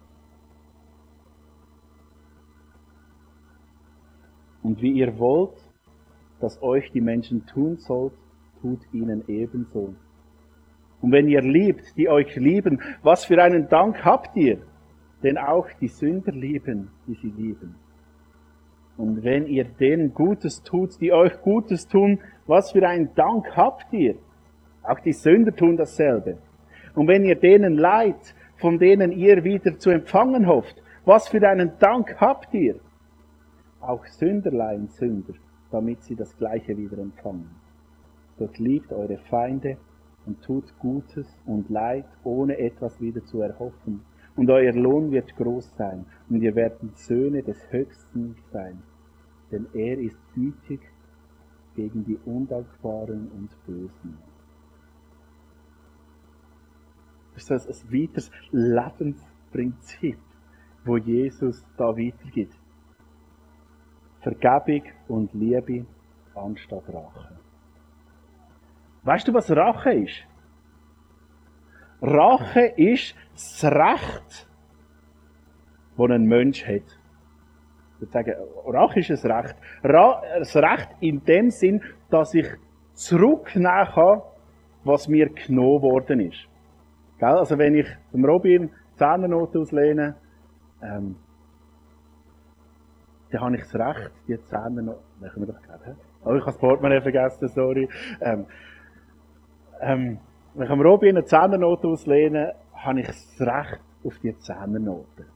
Und 4.63 4.81
wie 4.81 4.93
ihr 4.93 5.19
wollt, 5.19 5.59
dass 6.41 6.63
euch 6.63 6.91
die 6.93 7.03
Menschen 7.03 7.45
tun 7.45 7.77
sollt, 7.77 8.15
tut 8.63 8.81
ihnen 8.95 9.25
ebenso. 9.29 9.95
Und 11.01 11.13
wenn 11.13 11.29
ihr 11.29 11.43
liebt, 11.43 11.97
die 11.97 12.09
euch 12.09 12.37
lieben, 12.37 12.81
was 13.03 13.25
für 13.25 13.43
einen 13.43 13.69
Dank 13.69 14.05
habt 14.05 14.37
ihr? 14.37 14.59
Denn 15.23 15.39
auch 15.39 15.67
die 15.81 15.89
Sünder 15.89 16.33
lieben, 16.33 16.91
die 17.07 17.15
sie 17.15 17.31
lieben. 17.31 17.75
Und 18.97 19.25
wenn 19.25 19.47
ihr 19.47 19.65
denen 19.65 20.13
Gutes 20.13 20.63
tut, 20.63 21.01
die 21.01 21.13
euch 21.13 21.41
Gutes 21.41 21.89
tun, 21.89 22.21
was 22.47 22.73
für 22.73 22.87
einen 22.87 23.15
Dank 23.15 23.57
habt 23.57 23.93
ihr? 23.93 24.17
Auch 24.83 25.01
die 25.01 25.13
Sünder 25.13 25.55
tun 25.55 25.77
dasselbe. 25.77 26.39
Und 26.95 27.09
wenn 27.09 27.25
ihr 27.25 27.37
denen 27.37 27.75
leid, 27.75 28.35
von 28.57 28.79
denen 28.79 29.13
ihr 29.13 29.43
wieder 29.45 29.79
zu 29.79 29.91
empfangen 29.91 30.47
hofft, 30.47 30.83
was 31.05 31.29
für 31.29 31.47
einen 31.49 31.73
Dank 31.79 32.21
habt 32.21 32.53
ihr? 32.53 32.81
auch 33.81 34.05
Sünderlein 34.07 34.89
Sünder, 34.89 35.35
damit 35.71 36.03
sie 36.03 36.15
das 36.15 36.37
Gleiche 36.37 36.77
wieder 36.77 36.99
empfangen. 36.99 37.51
Dort 38.39 38.59
liebt 38.59 38.93
eure 38.93 39.19
Feinde 39.19 39.77
und 40.31 40.43
tut 40.43 40.79
Gutes 40.79 41.27
und 41.45 41.69
Leid, 41.71 42.07
ohne 42.23 42.57
etwas 42.57 43.01
wieder 43.01 43.25
zu 43.25 43.41
erhoffen. 43.41 44.03
Und 44.37 44.49
euer 44.49 44.73
Lohn 44.73 45.11
wird 45.11 45.35
groß 45.35 45.75
sein, 45.77 46.07
und 46.29 46.41
ihr 46.41 46.55
werdet 46.55 46.97
Söhne 46.97 47.43
des 47.43 47.59
Höchsten 47.73 48.37
sein. 48.53 48.81
Denn 49.51 49.67
er 49.75 49.99
ist 49.99 50.21
gütig 50.33 50.81
gegen 51.75 52.05
die 52.05 52.17
Undankbaren 52.25 53.29
und 53.33 53.51
Bösen. 53.67 54.19
Das 57.35 57.67
ist 57.67 57.85
ein 57.85 57.93
weiteres 57.93 58.31
Lebensprinzip, 58.53 60.19
wo 60.85 60.97
Jesus 60.97 61.67
da 61.77 61.97
weitergibt. 61.97 62.55
Vergebung 64.21 64.83
und 65.09 65.35
Liebe 65.35 65.87
anstatt 66.37 66.89
Rache. 66.89 67.50
Weißt 69.03 69.27
du, 69.29 69.35
was 69.35 69.51
Rache 69.51 69.93
ist? 69.93 70.27
Rache 72.03 72.67
ist 72.77 73.15
das 73.33 73.65
Recht, 73.65 74.49
das 75.97 76.11
ein 76.11 76.25
Mensch 76.25 76.67
hat. 76.67 76.99
Ich 77.95 78.01
würde 78.01 78.13
sagen, 78.13 78.35
Rache 78.67 79.01
ist 79.01 79.11
ein 79.25 79.31
Recht. 79.31 79.57
das 79.83 80.57
Recht 80.57 80.89
in 81.01 81.25
dem 81.25 81.51
Sinn, 81.51 81.83
dass 82.11 82.35
ich 82.35 82.47
zurücknehmen 82.95 83.87
kann, 83.93 84.23
was 84.85 85.09
mir 85.09 85.29
genommen 85.29 85.83
worden 85.83 86.21
ist. 86.21 86.47
Also 87.21 87.59
wenn 87.59 87.75
ich 87.75 87.87
dem 88.13 88.25
Robin 88.25 88.71
Zehnernote 88.97 89.59
auslehne, 89.59 90.15
ähm, 90.83 91.17
dann 93.31 93.41
habe 93.41 93.57
ich 93.57 93.63
das 93.63 93.75
Recht, 93.75 94.11
die 94.27 94.37
das 94.37 94.51
können 94.51 95.47
wir 95.47 95.53
doch 95.53 95.63
gerade, 95.63 95.97
oh, 96.25 96.35
ich 96.35 96.41
habe 96.41 96.45
das 96.47 96.59
Portemonnaie 96.59 97.01
vergessen, 97.01 97.49
sorry, 97.49 97.89
ähm, 98.21 98.47
ähm, 99.81 100.19
wenn 100.55 100.65
ich 100.65 100.71
am 100.71 100.81
Robi 100.81 101.09
eine 101.09 101.25
Zehnernote 101.25 101.89
auslehne, 101.89 102.55
habe 102.75 103.01
ich 103.01 103.07
das 103.07 103.41
Recht 103.41 103.81
auf 104.05 104.19
die 104.19 104.37
Zehnernote. 104.39 105.27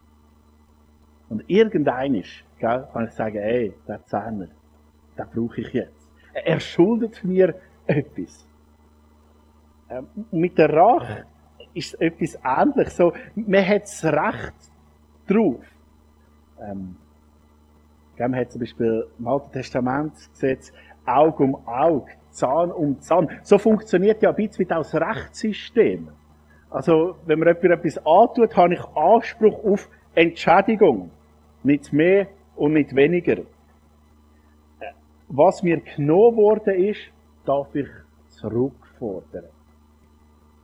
Und 1.29 1.45
irgendeinisch, 1.49 2.45
gell, 2.59 2.87
kann 2.93 3.07
ich 3.07 3.13
sagen, 3.13 3.37
ey, 3.37 3.75
der 3.87 4.05
Zehner, 4.05 4.49
den 5.19 5.27
brauche 5.33 5.61
ich 5.61 5.73
jetzt. 5.73 6.11
Er 6.33 6.61
schuldet 6.61 7.23
mir 7.25 7.55
etwas. 7.87 8.47
Ähm, 9.89 10.09
mit 10.31 10.59
der 10.59 10.73
Rache 10.73 11.27
ist 11.75 12.01
etwas 12.01 12.39
ähnliches. 12.45 12.97
So, 12.97 13.13
man 13.35 13.67
hat 13.67 13.83
das 13.83 14.05
Recht 14.05 14.73
drauf. 15.27 15.65
Ähm, 16.61 16.97
man 18.19 18.37
hat 18.37 18.53
zum 18.53 18.61
Beispiel 18.61 19.07
im 19.19 19.27
Alten 19.27 19.53
Testament 19.53 20.13
Gesetz 20.33 20.73
Auge 21.07 21.43
um 21.45 21.67
Auge, 21.67 22.13
Zahn 22.31 22.71
um 22.73 23.01
Zahn. 23.01 23.29
So 23.43 23.59
funktioniert 23.59 24.23
ja 24.23 24.31
ein 24.31 24.37
bisschen 24.37 24.61
wie 24.61 24.65
das 24.65 24.95
Rechtssystem. 24.95 26.09
Also, 26.71 27.17
wenn 27.27 27.39
man 27.39 27.49
jemand 27.49 27.65
etwas 27.65 27.99
antut, 28.05 28.57
habe 28.57 28.75
ich 28.75 28.85
Anspruch 28.97 29.65
auf 29.65 29.89
Entschädigung. 30.15 31.11
Nicht 31.63 31.93
mehr 31.93 32.27
und 32.57 32.73
nicht 32.73 32.95
weniger. 32.95 33.43
Was 35.29 35.63
mir 35.63 35.81
genommen 35.81 36.37
worden 36.37 36.75
ist, 36.75 37.01
darf 37.45 37.75
ich 37.75 37.89
zurückfordern. 38.29 39.45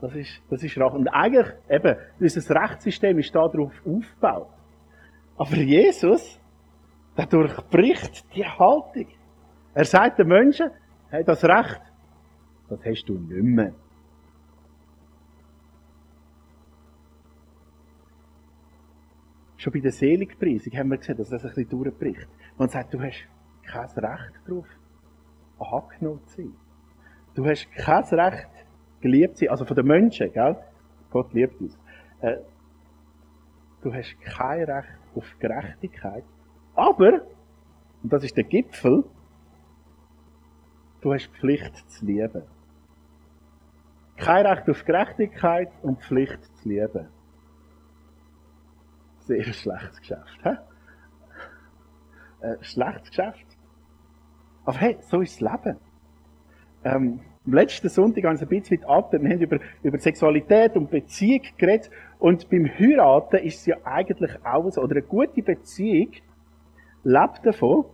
Das 0.00 0.14
ist, 0.14 0.40
das 0.48 0.62
ist 0.62 0.78
Rache. 0.78 0.96
Und 0.96 1.08
eigentlich, 1.08 1.46
eben, 1.68 1.96
unser 2.18 2.62
Rechtssystem 2.62 3.18
ist 3.18 3.34
darauf 3.34 3.72
aufgebaut. 3.86 4.48
Aber 5.36 5.56
Jesus, 5.56 6.40
der 7.16 7.26
durchbricht 7.26 8.24
die 8.34 8.44
Haltung. 8.44 9.06
Er 9.74 9.84
sagt 9.84 10.18
den 10.18 10.28
Menschen, 10.28 10.70
hey, 11.10 11.24
das 11.24 11.44
Recht, 11.44 11.80
das 12.68 12.84
hast 12.84 13.04
du 13.04 13.14
nicht 13.14 13.42
mehr. 13.42 13.72
Schon 19.56 19.72
bei 19.72 19.80
der 19.80 19.92
Seligpreisung 19.92 20.72
haben 20.72 20.90
wir 20.90 20.96
gesehen, 20.96 21.18
dass 21.18 21.28
das 21.28 21.44
ein 21.44 21.50
bisschen 21.50 21.68
durchbricht. 21.68 22.28
Man 22.56 22.68
sagt, 22.68 22.94
du 22.94 23.00
hast 23.00 23.28
kein 23.62 23.88
Recht 23.90 24.32
darauf, 24.46 24.66
angenommen 25.58 26.26
zu 26.26 26.42
sein. 26.42 26.54
Du 27.34 27.44
hast 27.46 27.70
kein 27.72 28.04
Recht, 28.04 28.48
geliebt 29.00 29.36
zu 29.36 29.44
sein. 29.44 29.50
Also 29.50 29.64
von 29.66 29.76
den 29.76 29.86
Menschen, 29.86 30.32
gell? 30.32 30.56
Gott 31.10 31.32
liebt 31.34 31.60
uns. 31.60 31.78
Äh, 32.22 32.38
du 33.82 33.92
hast 33.92 34.18
kein 34.20 34.64
Recht 34.64 34.88
auf 35.14 35.38
Gerechtigkeit. 35.38 36.24
Aber, 36.74 37.20
und 38.02 38.12
das 38.12 38.24
ist 38.24 38.36
der 38.36 38.44
Gipfel, 38.44 39.04
du 41.00 41.12
hast 41.12 41.28
Pflicht 41.28 41.90
zu 41.90 42.04
lieben. 42.04 42.42
Kein 44.16 44.46
Recht 44.46 44.68
auf 44.68 44.84
Gerechtigkeit 44.84 45.70
und 45.82 46.00
Pflicht 46.02 46.44
zu 46.56 46.68
lieben. 46.68 47.08
Sehr 49.20 49.44
schlechtes 49.44 49.98
Geschäft. 50.00 50.38
Hä? 50.42 50.56
Äh, 52.40 52.56
schlechtes 52.62 53.08
Geschäft. 53.08 53.46
Aber 54.64 54.78
hey, 54.78 54.98
so 55.00 55.20
ist 55.20 55.40
das 55.40 55.50
Leben. 55.50 55.78
Ähm, 56.84 57.20
am 57.46 57.54
letzten 57.54 57.88
Sonntag 57.88 58.24
haben 58.24 58.38
wir 58.38 58.46
ein 58.46 58.48
bisschen 58.48 58.84
ab, 58.84 59.12
wir 59.12 59.18
haben 59.18 59.40
über, 59.40 59.58
über 59.82 59.98
Sexualität 59.98 60.76
und 60.76 60.90
Beziehung 60.90 61.42
geredet. 61.56 61.90
Und 62.18 62.50
beim 62.50 62.66
Heiraten 62.66 63.36
ist 63.38 63.60
es 63.60 63.66
ja 63.66 63.76
eigentlich 63.84 64.32
auch 64.44 64.70
so. 64.70 64.82
Oder 64.82 64.96
eine 64.96 65.02
gute 65.02 65.42
Beziehung 65.42 66.12
lebt 67.02 67.44
davon, 67.44 67.86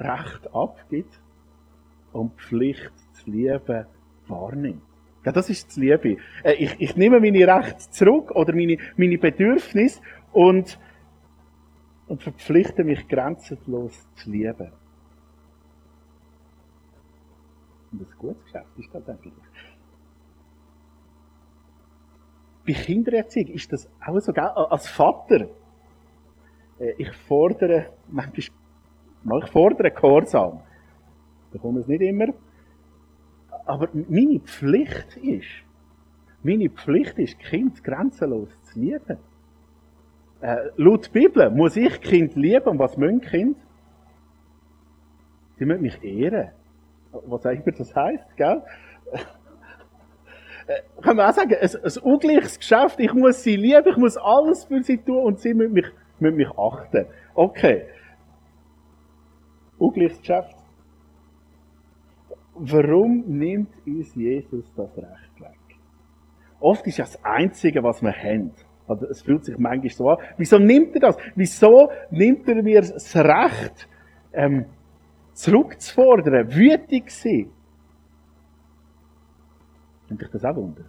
Recht 0.00 0.54
abgibt 0.54 1.20
und 2.12 2.32
Pflicht 2.40 2.92
zu 3.12 3.30
lieben 3.30 3.86
wahrnimmt. 4.26 4.82
Ja, 5.24 5.32
das 5.32 5.50
ist 5.50 5.68
das 5.68 5.76
Liebe. 5.76 6.16
Äh, 6.42 6.54
ich, 6.54 6.76
ich 6.78 6.96
nehme 6.96 7.20
meine 7.20 7.46
Rechte 7.46 7.90
zurück 7.90 8.30
oder 8.30 8.54
meine, 8.54 8.78
meine 8.96 9.18
Bedürfnisse 9.18 10.00
und, 10.32 10.78
und 12.06 12.22
verpflichte 12.22 12.84
mich 12.84 13.06
grenzenlos 13.06 14.08
zu 14.14 14.30
lieben. 14.30 14.72
Und 17.92 18.00
ein 18.00 18.06
gutes 18.18 18.44
Geschäft 18.44 18.78
ist 18.78 18.94
das 18.94 19.08
eigentlich. 19.08 19.34
Bei 22.66 22.72
Kindererziehung 22.72 23.48
ist 23.48 23.72
das 23.72 23.90
auch 24.06 24.18
so, 24.20 24.32
gell? 24.32 24.44
Als 24.44 24.88
Vater, 24.88 25.48
äh, 26.78 26.92
ich 26.96 27.12
fordere, 27.12 27.92
manchmal, 28.08 28.46
ich 29.24 29.50
fordere 29.50 29.90
Gehorsam. 29.90 30.60
Ich 31.46 31.52
bekomme 31.52 31.80
es 31.80 31.88
nicht 31.88 32.00
immer. 32.00 32.28
Aber 33.66 33.88
meine 33.92 34.40
Pflicht 34.40 35.16
ist, 35.16 35.46
meine 36.42 36.70
Pflicht 36.70 37.18
ist, 37.18 37.38
Kind 37.38 37.84
grenzenlos 37.84 38.48
zu 38.64 38.80
lieben. 38.80 39.18
Äh, 40.40 40.56
laut 40.76 41.12
Bibel 41.12 41.50
muss 41.50 41.76
ich 41.76 42.00
Kind 42.00 42.34
lieben. 42.34 42.66
Und 42.66 42.78
was 42.78 42.96
mögen 42.96 43.20
Kind? 43.20 43.56
Sie 45.58 45.66
müssen 45.66 45.82
mich 45.82 46.02
ehren. 46.02 46.50
Was 47.12 47.44
auch 47.44 47.50
immer 47.50 47.72
das 47.76 47.94
heisst, 47.94 48.36
gell? 48.36 48.62
Äh, 50.66 51.02
kann 51.02 51.16
man 51.16 51.28
auch 51.28 51.34
sagen, 51.34 51.54
ein, 51.60 51.68
ein 51.68 52.02
ungleiches 52.02 52.58
Geschäft. 52.58 53.00
Ich 53.00 53.12
muss 53.12 53.42
sie 53.42 53.56
lieben, 53.56 53.88
ich 53.88 53.96
muss 53.96 54.16
alles 54.16 54.64
für 54.64 54.82
sie 54.82 54.98
tun 54.98 55.24
und 55.24 55.40
sie 55.40 55.52
müssen 55.52 55.72
mich, 55.72 55.86
müssen 56.18 56.36
mich 56.36 56.50
achten. 56.56 57.06
Okay. 57.34 57.86
Ungleiches 59.80 60.20
Geschäft 60.20 60.60
warum 62.60 63.24
nimmt 63.26 63.74
uns 63.86 64.14
Jesus 64.14 64.72
das 64.74 64.96
Recht 64.96 65.40
weg? 65.40 65.58
Oft 66.60 66.86
ist 66.86 66.98
ja 66.98 67.04
das 67.04 67.22
Einzige, 67.24 67.82
was 67.82 68.02
wir 68.02 68.12
haben. 68.12 68.52
Also 68.86 69.06
es 69.06 69.22
fühlt 69.22 69.44
sich 69.44 69.56
manchmal 69.56 69.90
so 69.90 70.10
an. 70.10 70.18
Wieso 70.36 70.58
nimmt 70.58 70.94
er 70.94 71.00
das? 71.00 71.16
Wieso 71.34 71.90
nimmt 72.10 72.48
er 72.48 72.62
mir 72.62 72.80
das 72.80 73.16
Recht, 73.16 73.88
ähm, 74.32 74.66
zurückzufordern, 75.32 76.52
wütig 76.52 77.08
zu 77.10 77.28
sein? 77.28 77.52
Nimmt 80.08 80.22
dich 80.22 80.30
das 80.30 80.44
auch 80.44 80.56
wunder? 80.56 80.84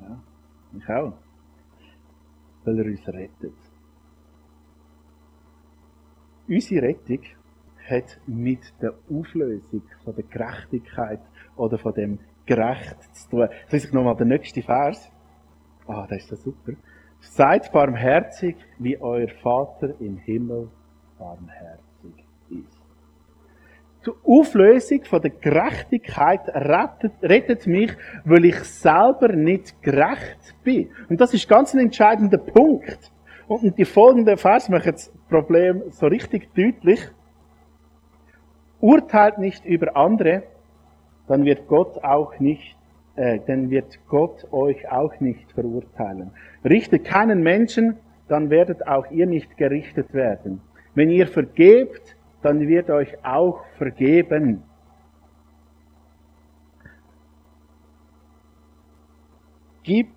Ja, 0.00 0.20
ich 0.76 0.88
auch. 0.88 1.14
Weil 2.64 2.78
er 2.78 2.84
uns 2.84 3.08
rettet. 3.08 3.61
Unsere 6.52 6.82
Rettung 6.82 7.20
hat 7.88 8.20
mit 8.26 8.60
der 8.82 8.92
Auflösung 9.10 9.82
von 10.04 10.14
der 10.14 10.24
Gerechtigkeit 10.24 11.20
oder 11.56 11.78
von 11.78 11.94
dem 11.94 12.18
Gerecht 12.44 12.96
zu 13.14 13.30
tun. 13.30 13.48
Jetzt 13.62 13.72
lese 13.72 13.86
ich 13.86 13.92
nochmal 13.94 14.16
den 14.16 14.28
nächsten 14.28 14.62
Vers. 14.62 15.10
Ah, 15.86 16.06
das 16.06 16.18
ist 16.18 16.28
so 16.28 16.36
super. 16.36 16.72
Seid 17.20 17.72
barmherzig, 17.72 18.56
wie 18.78 19.00
euer 19.00 19.28
Vater 19.42 19.94
im 19.98 20.18
Himmel 20.18 20.68
barmherzig 21.18 22.26
ist. 22.50 22.78
Die 24.04 24.10
Auflösung 24.22 25.04
von 25.04 25.22
der 25.22 25.30
Gerechtigkeit 25.30 26.48
rettet, 26.48 27.12
rettet 27.22 27.66
mich, 27.66 27.92
weil 28.26 28.44
ich 28.44 28.56
selber 28.56 29.28
nicht 29.28 29.82
gerecht 29.82 30.54
bin. 30.62 30.90
Und 31.08 31.18
das 31.18 31.32
ist 31.32 31.48
ganz 31.48 31.72
ein 31.72 31.80
entscheidender 31.80 32.36
Punkt. 32.36 33.10
Und 33.60 33.76
die 33.76 33.84
folgenden 33.84 34.38
Vers 34.38 34.70
machen 34.70 34.92
das 34.92 35.12
Problem 35.28 35.82
so 35.90 36.06
richtig 36.06 36.54
deutlich. 36.54 37.00
Urteilt 38.80 39.36
nicht 39.36 39.66
über 39.66 39.94
andere, 39.94 40.44
dann 41.28 41.44
wird 41.44 41.68
Gott 41.68 42.02
auch 42.02 42.38
nicht, 42.40 42.78
äh, 43.14 43.40
dann 43.46 43.68
wird 43.68 43.98
Gott 44.08 44.50
euch 44.52 44.90
auch 44.90 45.20
nicht 45.20 45.52
verurteilen. 45.52 46.30
Richtet 46.64 47.04
keinen 47.04 47.42
Menschen, 47.42 47.98
dann 48.26 48.48
werdet 48.48 48.86
auch 48.86 49.10
ihr 49.10 49.26
nicht 49.26 49.58
gerichtet 49.58 50.14
werden. 50.14 50.62
Wenn 50.94 51.10
ihr 51.10 51.26
vergebt, 51.26 52.16
dann 52.40 52.66
wird 52.66 52.88
euch 52.88 53.22
auch 53.22 53.62
vergeben. 53.76 54.62
Gib 59.82 60.08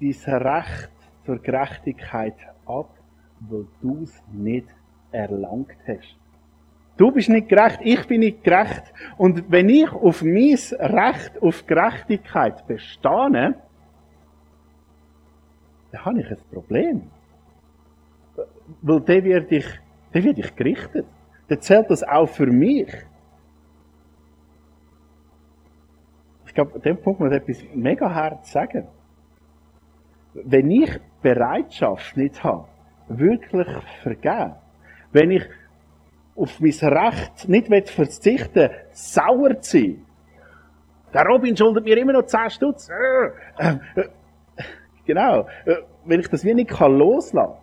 dieses 0.00 0.26
Recht 0.26 0.90
zur 1.24 1.38
Gerechtigkeit 1.38 2.34
ab, 2.66 2.90
weil 3.40 3.66
du 3.80 4.02
es 4.02 4.22
nicht 4.32 4.68
erlangt 5.12 5.76
hast. 5.86 6.16
Du 6.96 7.10
bist 7.10 7.28
nicht 7.28 7.48
gerecht, 7.48 7.80
ich 7.82 8.06
bin 8.06 8.20
nicht 8.20 8.44
gerecht. 8.44 8.82
Und 9.16 9.50
wenn 9.50 9.68
ich 9.68 9.90
auf 9.90 10.22
mein 10.22 10.56
Recht 10.78 11.42
auf 11.42 11.66
Gerechtigkeit 11.66 12.66
bestehe, 12.66 13.54
dann 15.90 16.04
habe 16.04 16.20
ich 16.20 16.30
ein 16.30 16.38
Problem. 16.52 17.10
Weil 18.82 19.00
dann 19.00 19.24
werde 19.24 19.56
ich, 19.56 19.66
dann 20.12 20.24
werde 20.24 20.40
ich 20.40 20.54
gerichtet. 20.54 21.06
Dann 21.48 21.60
zählt 21.60 21.90
das 21.90 22.02
auch 22.02 22.26
für 22.26 22.46
mich. 22.46 22.88
Ich 26.46 26.54
glaube, 26.54 26.76
an 26.76 26.82
dem 26.82 26.96
Punkt 26.96 27.18
muss 27.18 27.32
etwas 27.32 27.58
mega 27.74 28.12
hart 28.12 28.46
sagen. 28.46 28.86
Wenn 30.34 30.70
ich 30.70 30.90
Bereitschaft 31.22 32.16
nicht 32.16 32.42
habe, 32.42 32.66
wirklich 33.08 33.68
vergeben, 34.02 34.54
wenn 35.12 35.30
ich 35.30 35.44
auf 36.36 36.60
mein 36.60 36.72
Recht 36.72 37.48
nicht 37.48 37.90
verzichten 37.90 38.70
sauer 38.92 39.60
zu 39.60 39.78
sein. 39.78 40.06
Der 41.12 41.24
Robin 41.26 41.56
schuldet 41.56 41.84
mir 41.84 41.96
immer 41.96 42.12
noch 42.12 42.26
10 42.26 42.50
Stutz. 42.50 42.88
Äh, 42.88 43.76
äh, 43.96 44.08
genau. 45.06 45.46
Äh, 45.64 45.76
wenn 46.04 46.20
ich 46.20 46.28
das 46.28 46.44
wie 46.44 46.54
nicht 46.54 46.76
loslassen 46.78 47.36
kann, 47.36 47.56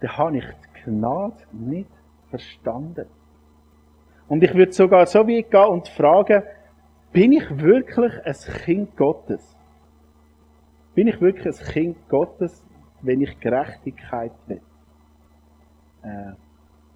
dann 0.00 0.18
habe 0.18 0.38
ich 0.38 0.44
die 0.44 0.90
Gnade 0.90 1.36
nicht 1.52 1.90
verstanden. 2.28 3.06
Und 4.28 4.42
ich 4.42 4.54
würde 4.54 4.72
sogar 4.72 5.06
so 5.06 5.20
weit 5.20 5.50
gehen 5.50 5.66
und 5.66 5.88
fragen, 5.88 6.42
bin 7.12 7.32
ich 7.32 7.48
wirklich 7.60 8.12
ein 8.24 8.54
Kind 8.64 8.96
Gottes? 8.96 9.51
Bin 10.94 11.06
ich 11.06 11.20
wirklich 11.20 11.46
ein 11.46 11.66
Kind 11.66 12.08
Gottes, 12.08 12.64
wenn 13.00 13.20
ich 13.20 13.38
Gerechtigkeit 13.40 14.32
will? 14.46 14.60
Äh, 16.02 16.32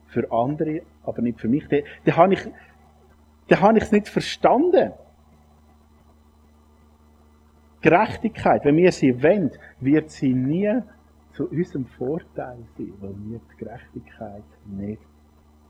für 0.09 0.31
andere, 0.31 0.83
aber 1.03 1.23
nicht 1.23 1.41
für 1.41 1.49
mich. 1.49 1.67
Dann, 1.69 1.83
dann 2.05 2.17
habe 2.17 2.35
ich, 2.35 2.49
dann 3.49 3.61
habe 3.61 3.79
ich 3.79 3.85
es 3.85 3.93
nicht 3.93 4.09
verstanden. 4.09 4.93
Gerechtigkeit, 7.81 8.65
wenn 8.65 8.77
wir 8.77 8.93
sie 8.93 9.23
wollen, 9.23 9.51
wird 9.81 10.11
sie 10.11 10.33
nie 10.33 10.83
zu 11.33 11.49
unserem 11.49 11.87
Vorteil 11.87 12.59
sein, 12.77 12.93
weil 13.01 13.15
wir 13.19 13.41
die 13.53 13.65
Gerechtigkeit 13.65 14.43
nicht 14.65 15.03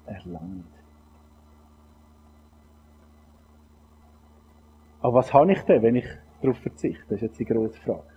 erlangen. 0.06 0.64
Aber 5.00 5.14
was 5.14 5.34
habe 5.34 5.52
ich 5.52 5.60
denn, 5.62 5.82
wenn 5.82 5.96
ich 5.96 6.06
darauf 6.40 6.58
verzichte? 6.58 7.04
Das 7.08 7.16
ist 7.16 7.22
jetzt 7.22 7.38
die 7.38 7.44
große 7.44 7.78
Frage. 7.80 8.15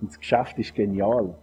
Und 0.00 0.10
das 0.10 0.18
Geschäft 0.18 0.58
ist 0.58 0.74
genial. 0.74 1.34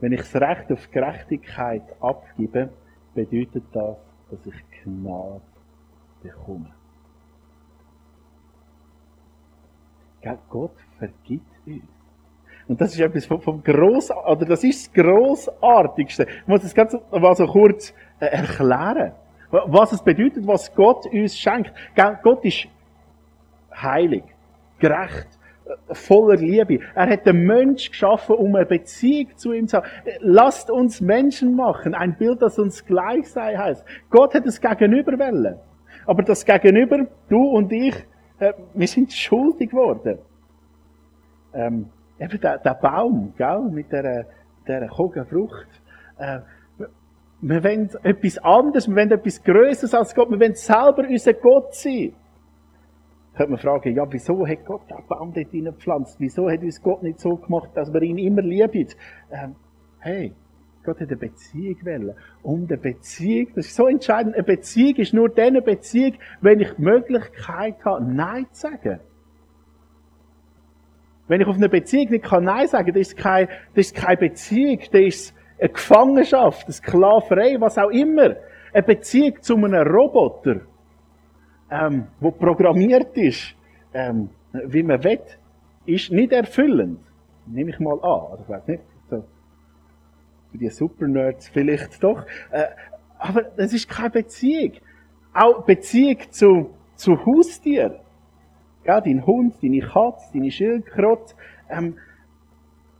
Wenn 0.00 0.12
ich 0.12 0.20
das 0.20 0.34
Recht 0.36 0.72
auf 0.72 0.90
Gerechtigkeit 0.90 1.82
abgebe, 2.00 2.70
bedeutet 3.14 3.64
das, 3.72 3.96
dass 4.30 4.46
ich 4.46 4.82
Gnade 4.84 5.40
bekomme. 6.22 6.72
Gott 10.48 10.76
vergibt 10.98 11.46
uns. 11.66 11.82
Und 12.68 12.80
das 12.80 12.94
ist 12.94 13.00
etwas 13.00 13.26
vom, 13.26 13.40
vom 13.40 13.62
Gross, 13.62 14.10
oder 14.10 14.46
das 14.46 14.62
ist 14.62 14.86
das 14.86 15.04
Grossartigste. 15.04 16.24
Ich 16.24 16.46
muss 16.46 16.62
das 16.62 16.74
Ganze 16.74 17.02
mal 17.10 17.34
so 17.34 17.46
kurz 17.46 17.92
äh, 18.20 18.26
erklären. 18.26 19.12
Was 19.50 19.92
es 19.92 20.02
bedeutet, 20.02 20.46
was 20.46 20.74
Gott 20.74 21.04
uns 21.06 21.36
schenkt. 21.36 21.72
Gott 22.22 22.44
ist 22.44 22.68
heilig, 23.74 24.24
gerecht, 24.78 25.28
voller 25.92 26.36
Liebe. 26.36 26.80
Er 26.94 27.08
hat 27.08 27.26
den 27.26 27.44
Mensch 27.44 27.90
geschaffen, 27.90 28.36
um 28.36 28.54
eine 28.54 28.66
Beziehung 28.66 29.36
zu 29.36 29.52
ihm 29.52 29.68
zu 29.68 29.78
haben. 29.78 29.86
Lasst 30.20 30.70
uns 30.70 31.00
Menschen 31.00 31.54
machen. 31.54 31.94
Ein 31.94 32.16
Bild, 32.16 32.42
das 32.42 32.58
uns 32.58 32.84
gleich 32.84 33.30
sei, 33.30 33.56
heißt. 33.56 33.84
Gott 34.10 34.34
hat 34.34 34.46
es 34.46 34.60
Gegenüber 34.60 35.12
wollen. 35.18 35.58
Aber 36.06 36.22
das 36.22 36.44
Gegenüber, 36.44 37.06
du 37.28 37.42
und 37.42 37.72
ich, 37.72 37.94
äh, 38.38 38.52
wir 38.74 38.88
sind 38.88 39.12
schuldig 39.12 39.70
geworden. 39.70 40.18
Ähm, 41.54 41.90
eben 42.18 42.40
der, 42.40 42.58
der 42.58 42.74
Baum, 42.74 43.34
gell, 43.36 43.60
mit 43.70 43.92
der, 43.92 44.26
der 44.66 44.88
Frucht. 44.88 45.68
Äh, 46.18 46.40
wir 47.42 47.64
wollen 47.64 47.90
etwas 48.04 48.38
anderes, 48.38 48.88
wir 48.88 48.96
wollen 48.96 49.10
etwas 49.10 49.42
Größeres 49.42 49.94
als 49.94 50.14
Gott, 50.14 50.30
wir 50.30 50.38
wollen 50.38 50.54
selber 50.54 51.04
unser 51.08 51.34
Gott 51.34 51.74
sein. 51.74 52.14
Könnte 53.34 53.52
man 53.52 53.60
fragen, 53.60 53.94
ja, 53.94 54.06
wieso 54.10 54.46
hat 54.46 54.64
Gott 54.66 54.90
den 54.90 55.06
Baum 55.08 55.32
dort 55.32 55.50
hineingepflanzt? 55.50 56.20
Wieso 56.20 56.50
hat 56.50 56.62
uns 56.62 56.82
Gott 56.82 57.02
nicht 57.02 57.18
so 57.18 57.36
gemacht, 57.36 57.70
dass 57.74 57.92
wir 57.92 58.02
ihn 58.02 58.18
immer 58.18 58.42
lieben? 58.42 58.88
Ähm, 59.30 59.56
hey, 60.00 60.34
Gott 60.84 61.00
hat 61.00 61.08
eine 61.08 61.16
Beziehung 61.16 61.76
wollen. 61.84 62.14
Und 62.42 62.70
eine 62.70 62.80
Beziehung, 62.80 63.48
das 63.54 63.66
ist 63.66 63.76
so 63.76 63.86
entscheidend, 63.86 64.34
eine 64.34 64.42
Beziehung 64.42 64.96
ist 64.96 65.14
nur 65.14 65.30
dann 65.30 65.48
eine 65.48 65.62
Beziehung, 65.62 66.14
wenn 66.40 66.60
ich 66.60 66.72
die 66.72 66.82
Möglichkeit 66.82 67.76
habe, 67.84 68.04
Nein 68.04 68.46
zu 68.52 68.68
sagen. 68.68 69.00
Wenn 71.28 71.40
ich 71.40 71.46
auf 71.46 71.56
eine 71.56 71.68
Beziehung 71.68 72.10
nicht 72.10 72.24
kann 72.24 72.44
Nein 72.44 72.66
sagen, 72.66 72.92
kann, 72.92 73.00
ist 73.00 73.16
keine, 73.16 73.48
das 73.74 73.86
ist 73.86 73.94
keine 73.94 74.16
Beziehung, 74.18 74.80
das 74.90 75.00
ist 75.00 75.34
eine 75.58 75.70
Gefangenschaft, 75.70 76.64
eine 76.66 76.72
Sklaverei, 76.74 77.56
was 77.60 77.78
auch 77.78 77.90
immer. 77.90 78.36
Eine 78.74 78.82
Beziehung 78.82 79.40
zu 79.40 79.54
einem 79.56 79.86
Roboter, 79.86 80.62
ähm, 81.72 82.06
wo 82.20 82.30
programmiert 82.30 83.16
ist, 83.16 83.54
ähm, 83.94 84.28
wie 84.52 84.82
man 84.82 85.02
will, 85.02 85.20
ist 85.86 86.12
nicht 86.12 86.32
erfüllend. 86.32 87.00
Nehme 87.46 87.70
ich 87.70 87.80
mal 87.80 87.98
an. 88.02 88.38
Ich 88.42 88.48
weiß 88.48 88.68
nicht, 88.68 88.82
so, 89.08 89.24
für 90.50 90.58
die 90.58 90.68
Supernerds 90.68 91.48
vielleicht 91.48 92.02
doch. 92.02 92.24
Äh, 92.50 92.66
aber 93.18 93.42
das 93.42 93.72
ist 93.72 93.88
keine 93.88 94.10
Beziehung. 94.10 94.72
Auch 95.32 95.64
Beziehung 95.64 96.18
zu, 96.30 96.70
zu 96.96 97.24
Haustieren. 97.24 97.94
Ja, 98.84 99.00
dein 99.00 99.24
Hund, 99.24 99.54
deine 99.62 99.80
Katze, 99.80 100.26
deine 100.34 100.50
Schildkröte, 100.50 101.34
ähm, 101.70 101.96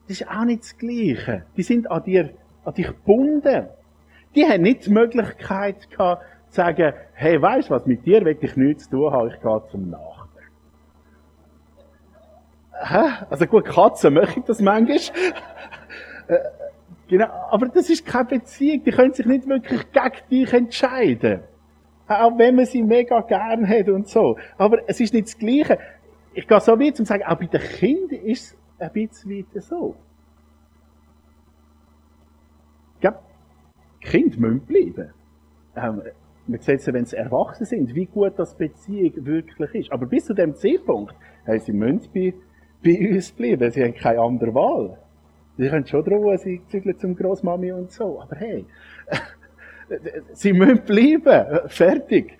das 0.08 0.20
ist 0.20 0.28
auch 0.28 0.44
nicht 0.44 0.62
das 0.62 0.78
Gleiche. 0.78 1.44
Die 1.56 1.62
sind 1.62 1.90
an 1.90 2.02
dir, 2.04 2.30
an 2.64 2.74
dich 2.74 2.86
gebunden. 2.86 3.68
Die 4.34 4.46
haben 4.46 4.62
nicht 4.62 4.86
die 4.86 4.90
Möglichkeit 4.90 5.90
gehabt, 5.90 6.24
sagen, 6.52 6.92
hey, 7.14 7.40
weißt 7.40 7.70
du 7.70 7.74
was, 7.74 7.86
mit 7.86 8.04
dir 8.04 8.24
will 8.24 8.36
ich 8.40 8.56
nichts 8.56 8.84
zu 8.84 8.90
tun 8.90 9.12
haben, 9.12 9.28
ich 9.28 9.40
gehe 9.40 9.62
zum 9.70 9.90
Nachbarn. 9.90 10.28
Hä? 12.84 13.24
Also 13.30 13.46
gut, 13.46 13.64
Katzen 13.64 14.14
möchten 14.14 14.44
das 14.46 14.60
manchmal. 14.60 14.98
Äh, 16.28 16.38
genau, 17.08 17.26
aber 17.50 17.68
das 17.68 17.88
ist 17.90 18.04
keine 18.04 18.26
Beziehung, 18.26 18.84
die 18.84 18.90
können 18.90 19.14
sich 19.14 19.26
nicht 19.26 19.48
wirklich 19.48 19.90
gegen 19.92 20.28
dich 20.30 20.52
entscheiden. 20.52 21.40
Auch 22.06 22.36
wenn 22.36 22.56
man 22.56 22.66
sie 22.66 22.82
mega 22.82 23.20
gern 23.22 23.66
hat 23.66 23.88
und 23.88 24.08
so. 24.08 24.36
Aber 24.58 24.78
es 24.86 25.00
ist 25.00 25.14
nicht 25.14 25.28
das 25.28 25.38
Gleiche. 25.38 25.78
Ich 26.34 26.46
gehe 26.46 26.60
so 26.60 26.78
weit, 26.78 26.90
um 26.90 26.94
zu 26.94 27.04
sagen, 27.06 27.24
auch 27.24 27.36
bei 27.36 27.46
den 27.46 27.60
Kindern 27.60 28.20
ist 28.24 28.52
es 28.52 28.56
ein 28.78 28.92
bisschen 28.92 29.30
weiter 29.30 29.60
so. 29.60 29.96
Ja, 33.00 33.18
Kinder 34.00 34.38
müssen 34.38 34.60
bleiben. 34.60 35.12
Ähm, 35.76 36.02
sieht 36.46 36.86
ja, 36.86 36.92
wenn 36.92 37.04
sie 37.04 37.16
erwachsen 37.16 37.64
sind, 37.64 37.94
wie 37.94 38.06
gut 38.06 38.32
das 38.36 38.56
Beziehung 38.56 39.12
wirklich 39.24 39.74
ist. 39.74 39.92
Aber 39.92 40.06
bis 40.06 40.26
zu 40.26 40.34
dem 40.34 40.54
Zeitpunkt, 40.54 41.14
hey, 41.44 41.58
sie 41.58 41.72
müssen 41.72 42.08
bei, 42.12 42.34
bei 42.82 43.10
uns 43.10 43.32
bleiben. 43.32 43.70
Sie 43.70 43.82
haben 43.82 43.94
keine 43.94 44.20
andere 44.20 44.54
Wahl. 44.54 44.98
Sie 45.56 45.68
können 45.68 45.86
schon 45.86 46.04
drohen, 46.04 46.38
sie 46.38 46.60
zügeln 46.68 46.98
zum 46.98 47.14
Großmami 47.14 47.72
und 47.72 47.92
so. 47.92 48.20
Aber 48.20 48.36
hey, 48.36 48.64
sie 50.32 50.52
müssen 50.52 50.84
bleiben. 50.84 51.68
Fertig. 51.68 52.38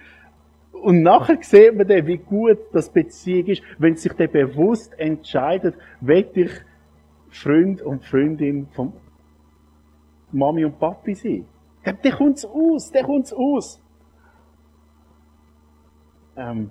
Und 0.72 1.02
nachher 1.02 1.38
sieht 1.40 1.76
man 1.76 1.86
dann, 1.86 2.06
wie 2.06 2.18
gut 2.18 2.58
das 2.72 2.90
Beziehung 2.90 3.46
ist, 3.46 3.62
wenn 3.78 3.94
sich 3.94 4.12
dann 4.14 4.30
bewusst 4.30 4.98
entscheidet, 4.98 5.76
will 6.00 6.28
ich 6.34 6.50
Freund 7.30 7.82
und 7.82 8.04
Freundin 8.04 8.66
von 8.72 8.92
Mami 10.32 10.64
und 10.64 10.78
Papi 10.78 11.14
sein. 11.14 11.46
Der 11.84 12.12
kommt's 12.12 12.44
aus, 12.44 12.90
der 12.90 13.04
kommt's 13.04 13.32
aus. 13.32 13.81
Ähm, 16.36 16.70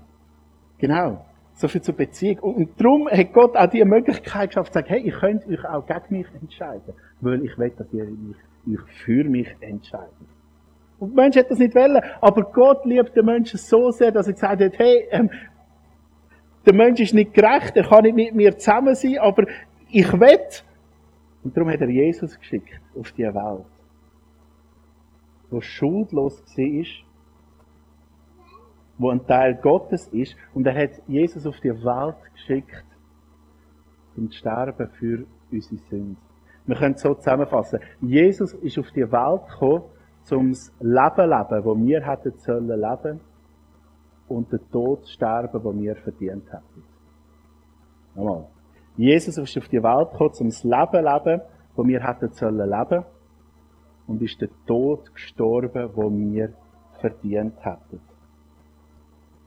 genau. 0.77 1.25
So 1.53 1.67
viel 1.67 1.81
zur 1.81 1.95
Beziehung. 1.95 2.39
Und, 2.39 2.55
und 2.55 2.81
darum 2.81 3.09
hat 3.09 3.33
Gott 3.33 3.55
auch 3.55 3.67
die 3.67 3.83
Möglichkeit 3.83 4.49
geschafft, 4.49 4.73
zu 4.73 4.79
sagen, 4.79 4.87
hey, 4.89 5.01
ihr 5.01 5.13
könnt 5.13 5.45
euch 5.47 5.65
auch 5.65 5.85
gegen 5.85 6.17
mich 6.17 6.27
entscheiden. 6.39 6.93
Weil 7.19 7.45
ich 7.45 7.57
will, 7.57 7.71
dass 7.77 7.91
ihr 7.93 8.03
euch 8.03 8.79
für 9.03 9.23
mich 9.23 9.49
entscheidet. 9.59 10.11
Und 10.99 11.15
der 11.15 11.23
Mensch 11.23 11.35
hat 11.35 11.49
das 11.49 11.59
nicht 11.59 11.75
wollen. 11.75 12.01
Aber 12.21 12.43
Gott 12.43 12.85
liebt 12.85 13.15
den 13.15 13.25
Menschen 13.25 13.57
so 13.57 13.91
sehr, 13.91 14.11
dass 14.11 14.27
er 14.27 14.33
gesagt 14.33 14.61
hat, 14.61 14.77
hey, 14.77 15.07
ähm, 15.11 15.29
der 16.65 16.75
Mensch 16.75 16.99
ist 16.99 17.13
nicht 17.13 17.33
gerecht, 17.33 17.75
er 17.75 17.83
kann 17.83 18.03
nicht 18.03 18.15
mit 18.15 18.35
mir 18.35 18.55
zusammen 18.57 18.93
sein, 18.93 19.17
aber 19.17 19.45
ich 19.89 20.11
will. 20.13 20.39
Und 21.43 21.57
darum 21.57 21.71
hat 21.71 21.81
er 21.81 21.89
Jesus 21.89 22.37
geschickt 22.37 22.79
auf 22.97 23.11
die 23.13 23.23
Welt. 23.23 23.65
Wo 25.49 25.59
schuldlos 25.59 26.43
war, 26.55 26.85
wo 29.01 29.09
ein 29.09 29.25
Teil 29.25 29.55
Gottes 29.55 30.07
ist. 30.09 30.35
Und 30.53 30.67
er 30.67 30.75
hat 30.75 30.91
Jesus 31.07 31.45
auf 31.47 31.59
die 31.59 31.71
Welt 31.71 32.15
geschickt, 32.33 32.85
um 34.15 34.29
zu 34.29 34.37
sterben 34.37 34.87
für 34.89 35.25
unsere 35.51 35.81
Sünden. 35.89 36.17
Wir 36.67 36.75
können 36.75 36.93
es 36.93 37.01
so 37.01 37.15
zusammenfassen. 37.15 37.79
Jesus 38.01 38.53
ist 38.53 38.77
auf 38.77 38.91
die 38.91 39.11
Welt 39.11 39.47
gekommen, 39.49 39.83
um 40.29 40.49
das 40.51 40.71
Leben 40.79 41.15
zu 41.15 41.25
leben, 41.25 41.49
das 41.49 41.87
wir 41.87 42.05
hätten 42.05 42.37
sollen 42.37 42.67
leben 42.67 43.19
und 44.27 44.51
den 44.51 44.71
Tod 44.71 45.05
zu 45.05 45.13
sterben, 45.13 45.63
den 45.63 45.81
wir 45.81 45.95
verdient 45.95 46.45
hätten. 46.51 46.83
Nochmal. 48.15 48.45
Jesus 48.97 49.37
ist 49.37 49.57
auf 49.57 49.67
die 49.67 49.81
Welt 49.81 50.11
gekommen, 50.11 50.35
um 50.39 50.47
das 50.49 50.63
Leben 50.63 50.91
zu 50.91 51.01
leben, 51.01 51.41
das 51.75 51.87
wir 51.87 52.07
hätten 52.07 52.31
sollen 52.33 52.69
leben 52.69 53.05
und 54.05 54.21
ist 54.21 54.39
den 54.39 54.49
Tod 54.67 55.11
gestorben, 55.13 55.89
den 55.95 56.33
wir 56.33 56.53
verdient 56.99 57.65
hätten. 57.65 58.10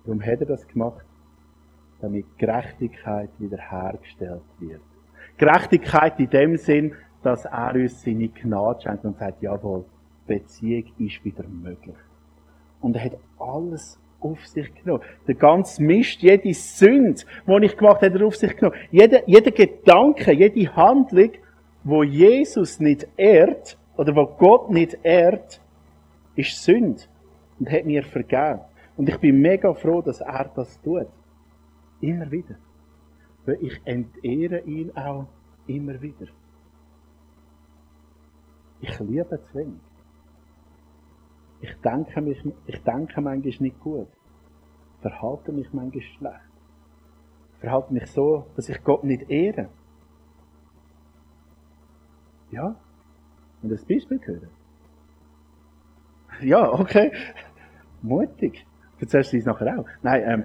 Warum 0.05 0.23
hat 0.23 0.41
er 0.41 0.47
das 0.47 0.67
gemacht? 0.69 1.05
Damit 2.01 2.27
Gerechtigkeit 2.39 3.31
wiederhergestellt 3.39 4.43
wird. 4.59 4.83
Gerechtigkeit 5.37 6.19
in 6.21 6.31
dem 6.31 6.57
Sinn, 6.57 6.95
dass 7.23 7.45
er 7.45 7.75
uns 7.75 8.03
seine 8.03 8.29
Gnade 8.29 8.83
schenkt 8.83 9.05
und 9.05 9.17
sagt, 9.17 9.43
jawohl, 9.43 9.85
Beziehung 10.27 10.85
ist 10.99 11.25
wieder 11.25 11.45
möglich. 11.49 11.97
Und 12.81 12.97
er 12.97 13.05
hat 13.05 13.19
alles 13.39 13.99
auf 14.21 14.47
sich 14.47 14.73
genommen. 14.75 15.03
Der 15.27 15.35
ganze 15.35 15.83
Mist, 15.83 16.21
jede 16.23 16.53
Sünde, 16.55 17.23
die 17.47 17.65
ich 17.65 17.77
gemacht 17.77 17.97
habe, 17.97 18.07
hat 18.07 18.21
er 18.21 18.27
auf 18.27 18.37
sich 18.37 18.57
genommen. 18.57 18.77
Jeder, 18.91 19.27
jeder 19.29 19.51
Gedanke, 19.51 20.33
jede 20.33 20.75
Handlung, 20.75 21.31
wo 21.83 22.03
Jesus 22.03 22.81
nicht 22.81 23.07
ehrt, 23.17 23.79
oder 23.97 24.17
wo 24.17 24.27
Gott 24.27 24.71
nicht 24.71 24.99
ehrt, 25.03 25.61
ist 26.37 26.63
Sünde. 26.63 27.03
Und 27.59 27.71
hat 27.71 27.85
mir 27.85 28.03
vergeben. 28.03 28.61
Und 28.97 29.09
ich 29.09 29.19
bin 29.19 29.41
mega 29.41 29.75
froh, 29.75 30.03
dass 30.03 30.21
er 30.21 30.51
das 30.55 30.81
tut. 30.83 31.09
Immer 32.01 32.31
wieder. 32.31 32.57
Weil 33.45 33.59
ich 33.61 33.81
entehre 33.85 34.61
ihn 34.61 34.97
auch 34.97 35.27
immer 35.67 36.01
wieder. 36.01 36.27
Ich 38.81 38.99
liebe 39.01 39.41
zu 39.41 39.55
wenig. 39.55 39.81
Ich 41.61 41.75
denke, 41.81 42.21
mich, 42.21 42.45
ich 42.67 42.83
denke 42.83 43.21
manchmal 43.21 43.39
nicht 43.39 43.81
gut. 43.81 44.09
Verhalte 45.01 45.53
mich 45.53 45.73
manchmal 45.73 46.03
schlecht. 46.03 46.55
Verhalte 47.61 47.93
mich 47.93 48.07
so, 48.11 48.47
dass 48.57 48.69
ich 48.69 48.83
Gott 48.85 49.05
nicht 49.05 49.31
ehre. 49.31 49.71
Ja? 52.51 52.77
Und 53.63 53.71
das 53.71 53.85
Beispiel 53.85 54.21
hören? 54.25 54.51
Ja, 56.43 56.71
okay. 56.73 57.13
Mutig. 58.03 58.67
Erzählst 59.01 59.33
du 59.33 59.39
es 59.39 59.45
nachher 59.45 59.79
auch? 59.79 59.87
Nein, 60.03 60.23
ähm. 60.27 60.45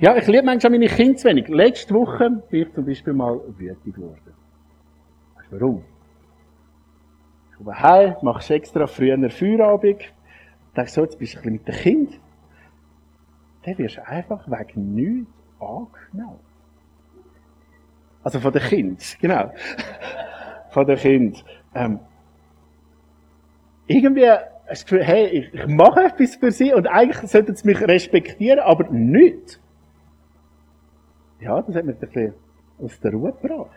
Ja, 0.00 0.16
ich 0.16 0.26
liebe 0.26 0.44
manchmal 0.44 0.72
meine 0.72 0.86
Kinder 0.86 1.16
zu 1.16 1.28
wenig. 1.28 1.48
Letzte 1.48 1.94
Woche 1.94 2.30
bin 2.50 2.62
ich 2.62 2.72
zum 2.72 2.84
Beispiel 2.84 3.12
mal 3.12 3.40
wütig 3.56 3.94
geworden. 3.94 4.34
Weißt 5.36 5.52
du 5.52 5.60
warum? 5.60 5.84
Ich 7.50 7.56
komme 7.56 7.80
heim, 7.80 8.16
machst 8.22 8.50
extra 8.50 8.86
früher 8.86 9.30
Feierabend. 9.30 10.02
Denkst 10.76 10.92
so, 10.92 11.02
jetzt 11.02 11.18
bist 11.18 11.34
du 11.34 11.38
ein 11.38 11.42
bisschen 11.42 11.52
mit 11.54 11.68
dem 11.68 11.74
Kind. 11.74 12.20
Dann 13.64 13.78
wirst 13.78 13.96
du 13.96 14.06
einfach 14.06 14.46
wegen 14.46 14.94
nichts 14.94 15.32
angenommen. 15.58 16.40
Also 18.22 18.40
von 18.40 18.52
den 18.52 18.62
Kind, 18.62 19.16
genau. 19.20 19.52
von 20.70 20.86
den 20.86 20.98
Kind. 20.98 21.44
Ähm, 21.74 22.00
irgendwie 23.86 24.30
das 24.68 24.84
Gefühl, 24.84 25.02
hey, 25.02 25.26
ich, 25.26 25.66
mache 25.66 26.04
etwas 26.04 26.36
für 26.36 26.50
sie 26.50 26.72
und 26.74 26.86
eigentlich 26.86 27.30
sollten 27.30 27.54
sie 27.54 27.66
mich 27.66 27.80
respektieren, 27.80 28.60
aber 28.60 28.88
nicht. 28.90 29.60
Ja, 31.40 31.62
das 31.62 31.74
hat 31.74 31.84
mich 31.84 31.96
ein 32.02 32.34
aus 32.80 33.00
der 33.00 33.12
Ruhe 33.12 33.32
gebracht. 33.32 33.70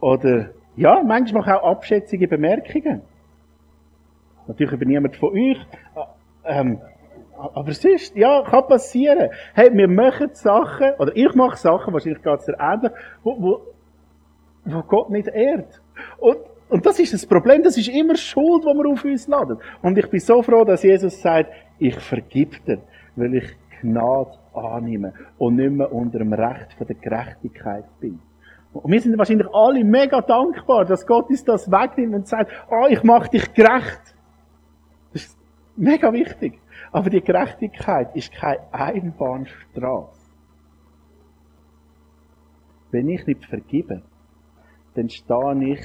Oder, 0.00 0.50
ja, 0.76 1.02
manchmal 1.02 1.42
mache 1.42 1.50
ich 1.50 1.56
auch 1.56 1.70
abschätzige 1.70 2.28
Bemerkungen. 2.28 3.02
Natürlich 4.46 4.72
über 4.72 4.84
niemand 4.84 5.16
von 5.16 5.30
euch. 5.30 5.58
Ähm, 6.44 6.80
aber 7.36 7.72
sonst, 7.72 8.16
ja, 8.16 8.42
kann 8.42 8.66
passieren. 8.66 9.30
Hey, 9.54 9.70
wir 9.72 9.88
machen 9.88 10.30
Sachen, 10.34 10.92
oder 10.98 11.14
ich 11.14 11.34
mache 11.34 11.56
Sachen, 11.56 11.92
wahrscheinlich 11.92 12.22
geht 12.22 12.38
es 12.40 12.46
dir 12.46 12.56
ähnlich, 12.58 12.92
wo, 13.22 13.40
wo, 13.40 13.60
wo 14.64 14.82
Gott 14.82 15.10
nicht 15.10 15.28
ehrt. 15.28 15.80
Und 16.18 16.38
und 16.70 16.86
das 16.86 16.98
ist 16.98 17.12
das 17.12 17.26
Problem, 17.26 17.62
das 17.62 17.76
ist 17.76 17.88
immer 17.88 18.16
Schuld, 18.16 18.62
die 18.62 18.68
wir 18.68 18.90
auf 18.90 19.04
uns 19.04 19.26
laden. 19.26 19.58
Und 19.82 19.98
ich 19.98 20.08
bin 20.08 20.20
so 20.20 20.42
froh, 20.42 20.64
dass 20.64 20.82
Jesus 20.82 21.20
sagt, 21.20 21.50
ich 21.78 21.96
vergib 21.96 22.64
dir, 22.64 22.78
weil 23.16 23.34
ich 23.34 23.56
Gnade 23.80 24.38
annehme 24.54 25.12
und 25.38 25.56
nicht 25.56 25.72
mehr 25.72 25.92
unter 25.92 26.18
dem 26.18 26.32
Recht 26.32 26.72
von 26.74 26.86
der 26.86 26.96
Gerechtigkeit 26.96 27.84
bin. 27.98 28.20
Und 28.72 28.92
wir 28.92 29.00
sind 29.00 29.18
wahrscheinlich 29.18 29.48
alle 29.52 29.82
mega 29.82 30.20
dankbar, 30.20 30.84
dass 30.84 31.06
Gott 31.06 31.28
uns 31.28 31.44
das 31.44 31.70
wegnimmt 31.70 32.14
und 32.14 32.28
sagt, 32.28 32.52
ah, 32.70 32.84
oh, 32.84 32.86
ich 32.88 33.02
mache 33.02 33.30
dich 33.30 33.52
gerecht. 33.52 34.14
Das 35.12 35.24
ist 35.24 35.38
mega 35.76 36.12
wichtig. 36.12 36.60
Aber 36.92 37.10
die 37.10 37.20
Gerechtigkeit 37.20 38.14
ist 38.14 38.32
keine 38.32 38.60
Einbahnstraße. 38.72 40.30
Wenn 42.92 43.08
ich 43.08 43.26
nicht 43.26 43.44
vergebe, 43.44 44.02
dann 44.94 45.08
stehe 45.08 45.72
ich 45.72 45.80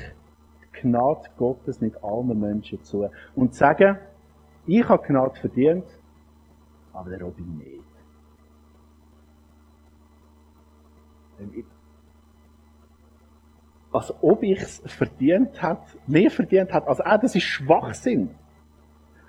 Gnade 0.81 1.29
Gottes 1.37 1.81
nicht 1.81 2.03
allen 2.03 2.39
Menschen 2.39 2.83
zu. 2.83 3.09
Und 3.35 3.53
sagen, 3.53 3.97
ich 4.65 4.87
habe 4.87 5.05
Gnade 5.05 5.35
verdient, 5.35 5.85
aber 6.93 7.09
der 7.09 7.21
Robin 7.21 7.57
nicht. 7.57 7.83
Als 13.91 14.13
ob 14.21 14.43
ich 14.43 14.61
es 14.61 14.81
verdient 14.85 15.61
hat, 15.61 15.81
mehr 16.07 16.29
verdient 16.29 16.73
hat 16.73 16.87
als 16.87 16.99
er, 16.99 17.17
das 17.17 17.35
ist 17.35 17.43
Schwachsinn. 17.43 18.35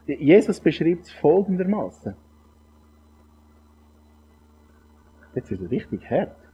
Jesus 0.06 0.60
beschreibt 0.60 1.02
es 1.02 1.12
folgendermaßen. 1.12 2.14
Jetzt 5.34 5.50
ist 5.50 5.60
es 5.60 5.70
richtig 5.70 6.10
hart. 6.10 6.45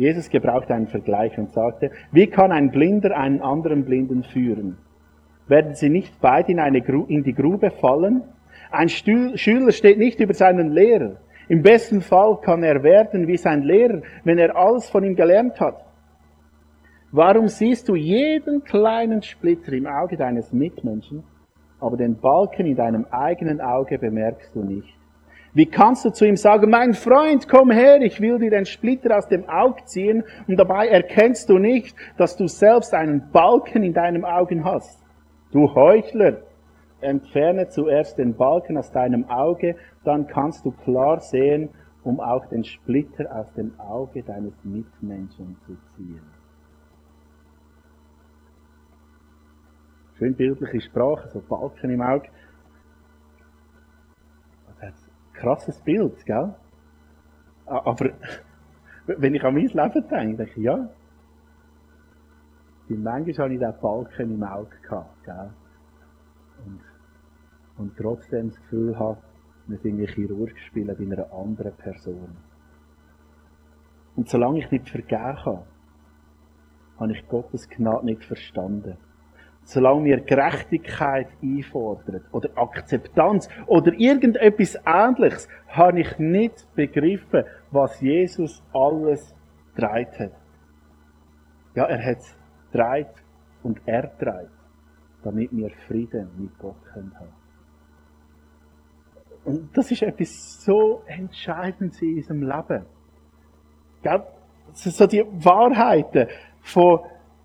Jesus 0.00 0.30
gebrauchte 0.30 0.74
einen 0.74 0.86
Vergleich 0.86 1.36
und 1.36 1.52
sagte, 1.52 1.90
wie 2.10 2.26
kann 2.26 2.52
ein 2.52 2.70
Blinder 2.70 3.14
einen 3.14 3.42
anderen 3.42 3.84
Blinden 3.84 4.22
führen? 4.22 4.78
Werden 5.46 5.74
sie 5.74 5.90
nicht 5.90 6.22
beide 6.22 6.52
in, 6.52 6.58
eine 6.58 6.80
Gru 6.80 7.04
in 7.04 7.22
die 7.22 7.34
Grube 7.34 7.70
fallen? 7.70 8.22
Ein 8.70 8.88
Stühl 8.88 9.36
Schüler 9.36 9.72
steht 9.72 9.98
nicht 9.98 10.18
über 10.18 10.32
seinen 10.32 10.70
Lehrer. 10.70 11.16
Im 11.48 11.60
besten 11.60 12.00
Fall 12.00 12.40
kann 12.40 12.62
er 12.62 12.82
werden 12.82 13.26
wie 13.28 13.36
sein 13.36 13.62
Lehrer, 13.62 14.00
wenn 14.24 14.38
er 14.38 14.56
alles 14.56 14.88
von 14.88 15.04
ihm 15.04 15.16
gelernt 15.16 15.60
hat. 15.60 15.84
Warum 17.12 17.48
siehst 17.48 17.86
du 17.90 17.94
jeden 17.94 18.64
kleinen 18.64 19.20
Splitter 19.20 19.74
im 19.74 19.86
Auge 19.86 20.16
deines 20.16 20.50
Mitmenschen, 20.50 21.24
aber 21.78 21.98
den 21.98 22.16
Balken 22.16 22.64
in 22.64 22.76
deinem 22.76 23.04
eigenen 23.10 23.60
Auge 23.60 23.98
bemerkst 23.98 24.54
du 24.54 24.62
nicht? 24.62 24.99
Wie 25.52 25.66
kannst 25.66 26.04
du 26.04 26.10
zu 26.10 26.24
ihm 26.24 26.36
sagen, 26.36 26.70
mein 26.70 26.94
Freund, 26.94 27.48
komm 27.48 27.72
her, 27.72 28.00
ich 28.00 28.20
will 28.20 28.38
dir 28.38 28.50
den 28.50 28.66
Splitter 28.66 29.18
aus 29.18 29.26
dem 29.26 29.48
Auge 29.48 29.84
ziehen 29.84 30.22
und 30.46 30.56
dabei 30.56 30.86
erkennst 30.86 31.48
du 31.48 31.58
nicht, 31.58 31.96
dass 32.16 32.36
du 32.36 32.46
selbst 32.46 32.94
einen 32.94 33.30
Balken 33.32 33.82
in 33.82 33.92
deinem 33.92 34.24
Augen 34.24 34.64
hast. 34.64 35.02
Du 35.50 35.74
Heuchler, 35.74 36.42
entferne 37.00 37.68
zuerst 37.68 38.18
den 38.18 38.36
Balken 38.36 38.76
aus 38.78 38.92
deinem 38.92 39.28
Auge, 39.28 39.74
dann 40.04 40.28
kannst 40.28 40.64
du 40.64 40.70
klar 40.70 41.18
sehen, 41.20 41.70
um 42.04 42.20
auch 42.20 42.46
den 42.46 42.62
Splitter 42.62 43.26
aus 43.34 43.52
dem 43.54 43.72
Auge 43.80 44.22
deines 44.22 44.54
Mitmenschen 44.62 45.56
zu 45.66 45.76
ziehen. 45.96 46.22
Schön 50.16 50.34
bildliche 50.34 50.80
Sprache, 50.80 51.28
so 51.30 51.40
Balken 51.40 51.90
im 51.90 52.02
Auge 52.02 52.28
krasses 55.40 55.80
Bild, 55.80 56.24
gell? 56.26 56.54
Aber 57.66 58.10
wenn 59.06 59.34
ich 59.34 59.44
an 59.44 59.54
mein 59.54 59.66
Leben 59.66 60.08
denke, 60.08 60.36
denke 60.36 60.44
ich, 60.44 60.56
ja, 60.56 60.88
die 62.88 62.96
manchmal 62.96 63.44
habe 63.44 63.54
ich 63.54 63.60
diesen 63.60 63.80
Balken 63.80 64.34
im 64.34 64.42
Auge 64.42 64.76
gehabt, 64.82 65.24
gell? 65.24 65.50
Und, 66.66 66.80
und 67.78 67.96
trotzdem 67.96 68.48
das 68.48 68.60
Gefühl 68.60 68.98
habe, 68.98 69.18
wir 69.66 69.78
sind 69.78 70.00
ein 70.00 70.06
Chirurg 70.06 70.58
spielen 70.66 70.94
bei 70.96 71.04
einer 71.04 71.32
anderen 71.32 71.72
Person. 71.76 72.36
Und 74.16 74.28
solange 74.28 74.58
ich 74.58 74.70
nicht 74.70 74.90
vergeben 74.90 75.36
kann, 75.42 75.62
habe 76.98 77.12
ich 77.12 77.26
Gottes 77.28 77.68
Gnade 77.68 78.04
nicht 78.04 78.24
verstanden 78.24 78.98
solange 79.70 80.04
wir 80.04 80.20
Gerechtigkeit 80.20 81.28
einfordern 81.40 82.24
oder 82.32 82.50
Akzeptanz 82.56 83.48
oder 83.66 83.92
irgendetwas 83.92 84.76
Ähnliches, 84.84 85.48
habe 85.68 86.00
ich 86.00 86.18
nicht 86.18 86.66
begriffen, 86.74 87.44
was 87.70 88.00
Jesus 88.00 88.64
alles 88.72 89.32
dreit 89.76 90.18
hat. 90.18 90.32
Ja, 91.76 91.84
er 91.84 92.04
hat 92.04 92.18
es 92.18 92.36
dreit 92.72 93.14
und 93.62 93.80
er 93.86 94.10
dreit, 94.18 94.50
damit 95.22 95.52
wir 95.52 95.70
Frieden 95.86 96.28
mit 96.36 96.58
Gott 96.58 96.74
haben 96.92 97.12
können. 97.16 97.32
Und 99.44 99.76
das 99.76 99.92
ist 99.92 100.02
etwas 100.02 100.64
so 100.64 101.02
Entscheidendes 101.06 102.02
in 102.02 102.16
unserem 102.16 102.42
Leben. 102.42 102.86
Gell? 104.02 104.22
So 104.72 105.06
die 105.06 105.24
Wahrheiten 105.24 106.26
von 106.60 107.00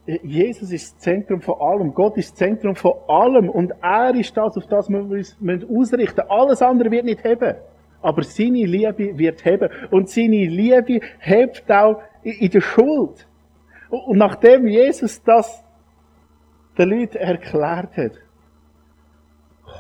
Jesus 0.05 0.71
ist 0.71 0.93
das 0.93 0.99
Zentrum 0.99 1.41
von 1.41 1.59
allem. 1.59 1.93
Gott 1.93 2.17
ist 2.17 2.31
das 2.31 2.35
Zentrum 2.37 2.75
von 2.75 2.93
allem. 3.07 3.49
Und 3.49 3.73
er 3.81 4.13
ist 4.15 4.37
das, 4.37 4.55
auf 4.55 4.67
das 4.67 4.87
wir 4.89 4.99
uns 4.99 5.35
ausrichten 5.41 6.21
müssen. 6.21 6.29
Alles 6.29 6.61
andere 6.61 6.91
wird 6.91 7.05
nicht 7.05 7.23
heben. 7.23 7.55
Aber 8.01 8.21
seine 8.23 8.65
Liebe 8.65 9.17
wird 9.17 9.43
heben. 9.43 9.69
Und 9.89 10.09
seine 10.09 10.45
Liebe 10.45 10.99
hebt 11.19 11.71
auch 11.71 12.01
in 12.21 12.51
der 12.51 12.61
Schuld. 12.61 13.27
Und 13.89 14.17
nachdem 14.17 14.67
Jesus 14.67 15.23
das 15.23 15.63
den 16.77 16.89
Leuten 16.89 17.17
erklärt 17.17 17.97
hat, 17.97 18.11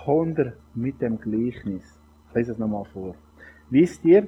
kommt 0.05 0.39
er 0.39 0.53
mit 0.73 1.01
dem 1.01 1.19
Gleichnis. 1.19 1.83
Ich 2.29 2.35
lese 2.35 2.53
es 2.53 2.57
nochmal 2.57 2.85
vor. 2.85 3.15
Wisst 3.69 4.03
ihr, 4.05 4.27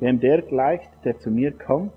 wem 0.00 0.20
der 0.20 0.42
gleicht, 0.42 0.90
der 1.04 1.18
zu 1.18 1.30
mir 1.30 1.52
kommt, 1.52 1.92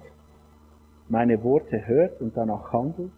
meine 1.07 1.41
Worte 1.43 1.85
hört 1.87 2.19
und 2.21 2.35
danach 2.35 2.73
handelt? 2.73 3.11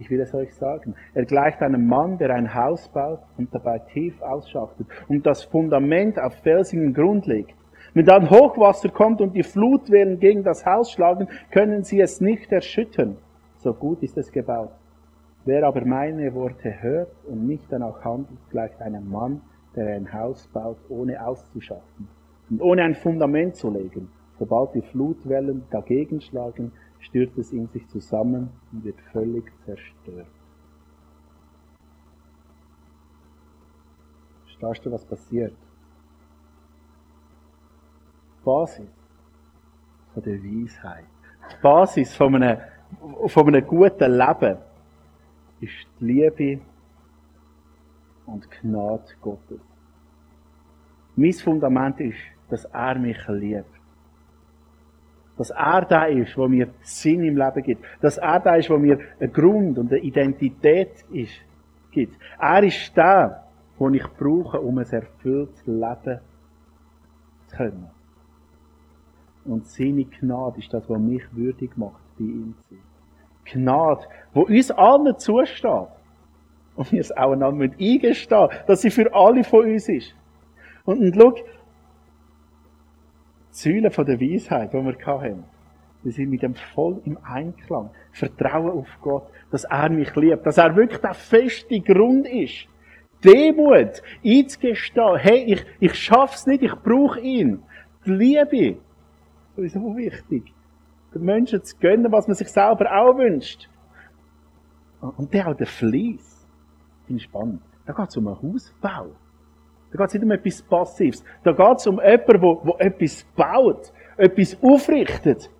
Ich 0.00 0.10
will 0.10 0.20
es 0.20 0.34
euch 0.34 0.54
sagen. 0.54 0.94
Er 1.12 1.26
gleicht 1.26 1.60
einem 1.60 1.86
Mann, 1.86 2.16
der 2.16 2.30
ein 2.30 2.54
Haus 2.54 2.88
baut 2.88 3.20
und 3.36 3.54
dabei 3.54 3.78
tief 3.80 4.20
ausschachtet 4.22 4.86
und 5.08 5.26
das 5.26 5.44
Fundament 5.44 6.18
auf 6.18 6.32
felsigen 6.42 6.94
Grund 6.94 7.26
legt. 7.26 7.54
Wenn 7.92 8.06
dann 8.06 8.30
Hochwasser 8.30 8.88
kommt 8.88 9.20
und 9.20 9.34
die 9.34 9.42
Flutwellen 9.42 10.18
gegen 10.18 10.42
das 10.42 10.64
Haus 10.64 10.90
schlagen, 10.90 11.28
können 11.50 11.82
sie 11.82 12.00
es 12.00 12.20
nicht 12.22 12.50
erschüttern. 12.50 13.18
So 13.58 13.74
gut 13.74 14.02
ist 14.02 14.16
es 14.16 14.32
gebaut. 14.32 14.70
Wer 15.44 15.66
aber 15.66 15.84
meine 15.84 16.32
Worte 16.34 16.80
hört 16.80 17.12
und 17.26 17.46
nicht 17.46 17.66
danach 17.68 18.02
handelt, 18.02 18.38
gleicht 18.50 18.80
einem 18.80 19.10
Mann, 19.10 19.42
der 19.76 19.96
ein 19.96 20.10
Haus 20.10 20.48
baut, 20.48 20.78
ohne 20.88 21.22
auszuschaffen 21.22 22.08
und 22.48 22.62
ohne 22.62 22.84
ein 22.84 22.94
Fundament 22.94 23.54
zu 23.54 23.70
legen. 23.70 24.08
Sobald 24.38 24.74
die 24.74 24.82
Flutwellen 24.82 25.64
dagegen 25.70 26.22
schlagen, 26.22 26.72
stürzt 27.00 27.38
es 27.38 27.52
in 27.52 27.66
sich 27.68 27.86
zusammen 27.88 28.50
und 28.72 28.84
wird 28.84 29.00
völlig 29.12 29.44
zerstört. 29.64 30.26
Verstehst 34.44 34.86
du, 34.86 34.92
was 34.92 35.04
passiert? 35.04 35.56
Die 38.38 38.44
Basis 38.44 38.90
von 40.12 40.22
der 40.22 40.42
Weisheit, 40.42 41.04
die 41.50 41.62
Basis 41.62 42.14
von 42.14 42.34
einem, 42.34 42.58
von 43.26 43.46
einem 43.48 43.66
guten 43.66 44.12
Leben 44.12 44.58
ist 45.60 45.88
die 46.00 46.04
Liebe 46.04 46.60
und 48.26 48.50
Gnade 48.50 49.12
Gottes. 49.20 49.60
Mein 51.16 51.32
Fundament 51.32 52.00
ist, 52.00 52.18
dass 52.48 52.64
er 52.66 52.98
mich 52.98 53.18
liebt. 53.28 53.79
Dass 55.40 55.48
er 55.48 55.86
da 55.86 56.04
ist, 56.04 56.36
wo 56.36 56.48
mir 56.48 56.68
Sinn 56.82 57.24
im 57.24 57.38
Leben 57.38 57.62
gibt. 57.62 57.82
Dass 58.02 58.18
er 58.18 58.40
da 58.40 58.56
ist, 58.56 58.68
wo 58.68 58.76
mir 58.76 58.98
ein 59.18 59.32
Grund 59.32 59.78
und 59.78 59.90
eine 59.90 60.02
Identität 60.02 61.02
ist, 61.10 61.32
gibt. 61.90 62.14
Er 62.38 62.62
ist 62.62 62.92
da, 62.94 63.44
wo 63.78 63.88
ich 63.88 64.06
brauche, 64.18 64.60
um 64.60 64.76
ein 64.76 64.84
erfülltes 64.84 65.66
Leben 65.66 66.20
zu 67.46 67.56
können. 67.56 67.88
Und 69.46 69.66
seine 69.66 70.04
Gnade 70.04 70.58
ist 70.58 70.74
das, 70.74 70.86
was 70.90 70.98
mich 71.00 71.22
würdig 71.34 71.74
macht, 71.74 72.02
bei 72.18 72.24
ihm 72.24 72.54
zu 72.58 72.74
sein. 72.74 72.82
Gnade, 73.46 74.02
wo 74.34 74.42
uns 74.42 74.70
allen 74.70 75.18
zusteht. 75.18 75.88
Und 76.74 76.92
wir 76.92 77.00
es 77.00 77.16
auch 77.16 77.32
einander 77.32 77.74
eingestehen, 77.80 78.48
dass 78.66 78.82
sie 78.82 78.90
für 78.90 79.10
alle 79.14 79.42
von 79.42 79.64
uns 79.64 79.88
ist. 79.88 80.14
Und, 80.84 81.00
und 81.00 81.14
schau, 81.14 81.34
Säulen 83.50 83.90
von 83.90 84.06
der 84.06 84.20
Weisheit, 84.20 84.72
die 84.72 84.76
wir 84.76 85.06
hatten, 85.06 85.44
wir 86.02 86.12
sind 86.12 86.30
mit 86.30 86.42
dem 86.42 86.54
voll 86.54 87.00
im 87.04 87.18
Einklang. 87.22 87.90
Vertrauen 88.12 88.70
auf 88.70 88.88
Gott, 89.02 89.28
dass 89.50 89.64
er 89.64 89.90
mich 89.90 90.14
liebt, 90.16 90.46
dass 90.46 90.58
er 90.58 90.74
wirklich 90.74 91.00
der 91.00 91.14
feste 91.14 91.80
Grund 91.80 92.26
ist. 92.26 92.68
Demut, 93.22 94.02
einzugestehen, 94.24 95.16
hey, 95.16 95.44
ich, 95.44 95.66
ich 95.78 95.94
schaff's 95.94 96.46
nicht, 96.46 96.62
ich 96.62 96.74
brauche 96.74 97.20
ihn. 97.20 97.62
Die 98.06 98.12
Liebe, 98.12 98.78
das 99.56 99.66
ist 99.66 99.74
so 99.74 99.94
wichtig. 99.94 100.54
Den 101.14 101.22
Menschen 101.22 101.62
zu 101.62 101.76
gönnen, 101.76 102.10
was 102.10 102.26
man 102.26 102.34
sich 102.34 102.48
selber 102.48 102.90
auch 102.90 103.18
wünscht. 103.18 103.68
Und 105.00 105.34
der 105.34 105.48
auch 105.48 105.56
der 105.56 105.66
Fleiss. 105.66 106.48
Finde 107.06 107.18
ich 107.18 107.24
spannend. 107.24 107.62
Da 107.84 107.92
geht 107.92 108.08
es 108.08 108.16
um 108.16 108.28
einen 108.28 108.40
Hausbau. 108.40 109.10
Da 109.92 109.98
geht 109.98 110.08
es 110.08 110.14
nicht 110.14 110.22
um 110.24 110.30
etwas 110.30 110.62
Passives. 110.62 111.24
Da 111.42 111.52
geht 111.52 111.78
es 111.78 111.86
um 111.86 112.00
jemanden, 112.00 112.40
der 112.64 112.86
etwas 112.86 113.24
baut, 113.36 113.92
etwas 114.16 114.56
aufrichtet. 114.62 115.50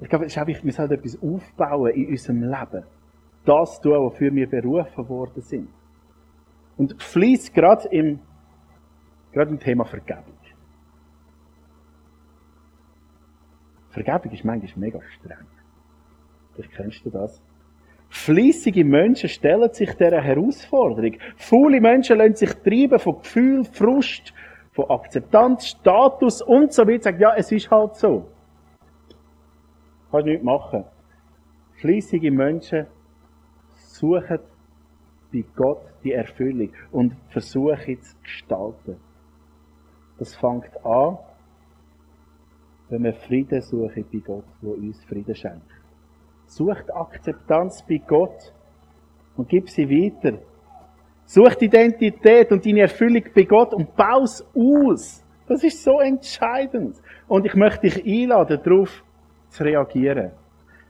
Ich 0.00 0.08
glaube, 0.08 0.26
es 0.26 0.32
ist 0.32 0.38
einfach, 0.38 0.64
wir 0.64 0.72
sollten 0.72 0.94
etwas 0.94 1.18
aufbauen 1.20 1.92
in 1.92 2.08
unserem 2.08 2.42
Leben. 2.42 2.84
Das 3.44 3.80
tun, 3.80 3.92
wofür 3.92 4.32
wir 4.34 4.48
berufen 4.48 5.08
worden 5.08 5.42
sind. 5.42 5.68
Und 6.76 7.02
fließt 7.02 7.52
gerade 7.54 7.88
im, 7.88 8.20
gerade 9.32 9.50
im 9.50 9.58
Thema 9.58 9.84
Vergebung. 9.84 10.38
Vergebung 13.90 14.32
ist 14.32 14.44
manchmal 14.44 14.72
mega 14.76 15.00
streng. 15.02 15.46
Vielleicht 16.54 16.72
kennst 16.72 17.04
du 17.04 17.10
das. 17.10 17.42
Fließige 18.08 18.84
Menschen 18.84 19.28
stellen 19.28 19.72
sich 19.72 19.92
dieser 19.94 20.22
Herausforderung. 20.22 21.16
Faule 21.36 21.80
Menschen 21.80 22.18
lassen 22.18 22.36
sich 22.36 22.52
treiben 22.54 22.98
von 22.98 23.18
Gefühl, 23.18 23.64
Frust, 23.64 24.32
von 24.72 24.88
Akzeptanz, 24.90 25.68
Status 25.68 26.40
und 26.40 26.72
so 26.72 26.86
weiter. 26.86 27.04
Sagen, 27.04 27.20
ja, 27.20 27.34
es 27.36 27.52
ist 27.52 27.70
halt 27.70 27.96
so. 27.96 28.26
Kannst 30.10 30.26
nichts 30.26 30.44
machen. 30.44 30.84
Fließige 31.80 32.30
Menschen 32.30 32.86
suchen 33.76 34.38
bei 35.32 35.44
Gott 35.54 35.82
die 36.02 36.12
Erfüllung 36.12 36.70
und 36.90 37.14
versuchen 37.28 38.00
zu 38.00 38.16
gestalten. 38.22 38.96
Das 40.18 40.34
fängt 40.34 40.84
an, 40.84 41.18
wenn 42.88 43.04
wir 43.04 43.12
Frieden 43.12 43.60
suchen 43.60 44.04
bei 44.10 44.18
Gott, 44.18 44.44
wo 44.62 44.72
uns 44.72 45.04
Frieden 45.04 45.34
schenkt. 45.34 45.77
Sucht 46.48 46.92
Akzeptanz 46.94 47.84
bei 47.86 48.00
Gott 48.04 48.52
und 49.36 49.48
gib 49.48 49.68
sie 49.68 49.88
weiter. 49.88 50.38
Sucht 51.26 51.60
Identität 51.60 52.50
und 52.50 52.64
deine 52.64 52.80
Erfüllung 52.80 53.22
bei 53.34 53.42
Gott 53.42 53.74
und 53.74 53.94
baus 53.94 54.44
aus. 54.56 55.22
Das 55.46 55.62
ist 55.62 55.84
so 55.84 56.00
entscheidend. 56.00 56.96
Und 57.28 57.44
ich 57.44 57.54
möchte 57.54 57.88
dich 57.88 58.02
einladen, 58.04 58.60
darauf 58.64 59.04
zu 59.50 59.62
reagieren. 59.62 60.30